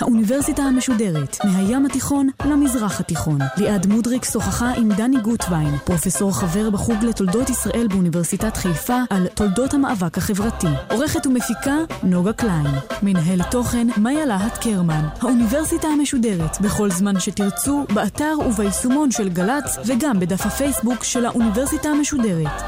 האוניברסיטה 0.00 0.62
המשודרת, 0.62 1.36
מהים 1.44 1.86
התיכון 1.86 2.28
למזרח 2.44 3.00
התיכון. 3.00 3.38
ליעד 3.56 3.86
מודריק 3.86 4.24
שוחחה 4.24 4.72
עם 4.76 4.92
דני 4.92 5.20
גוטווין, 5.20 5.78
פרופסור 5.84 6.38
חבר 6.38 6.70
בחוג 6.70 7.04
לתולדות 7.04 7.50
ישראל 7.50 7.86
באוניברסיטת 7.90 8.56
חיפה, 8.56 8.98
על 9.10 9.26
תולדות 9.34 9.74
המאבק 9.74 10.18
החברתי. 10.18 10.66
עורכת 10.90 11.26
ומפיקה, 11.26 11.74
נוגה 12.02 12.32
קליין. 12.32 12.66
מנהל 13.02 13.42
תוכן, 13.42 13.86
מאיה 13.96 14.26
להט 14.26 14.58
קרמן. 14.58 15.08
האוניברסיטה 15.20 15.88
המשודרת, 15.88 16.60
בכל 16.60 16.90
זמן 16.90 17.20
שתרצו, 17.20 17.84
באתר 17.94 18.34
וביישומון 18.46 19.10
של 19.10 19.28
גל"צ, 19.28 19.78
וגם 19.86 20.20
בדף 20.20 20.46
הפייסבוק 20.46 21.04
של 21.04 21.26
האוניברסיטה 21.26 21.88
המשודרת. 21.88 22.62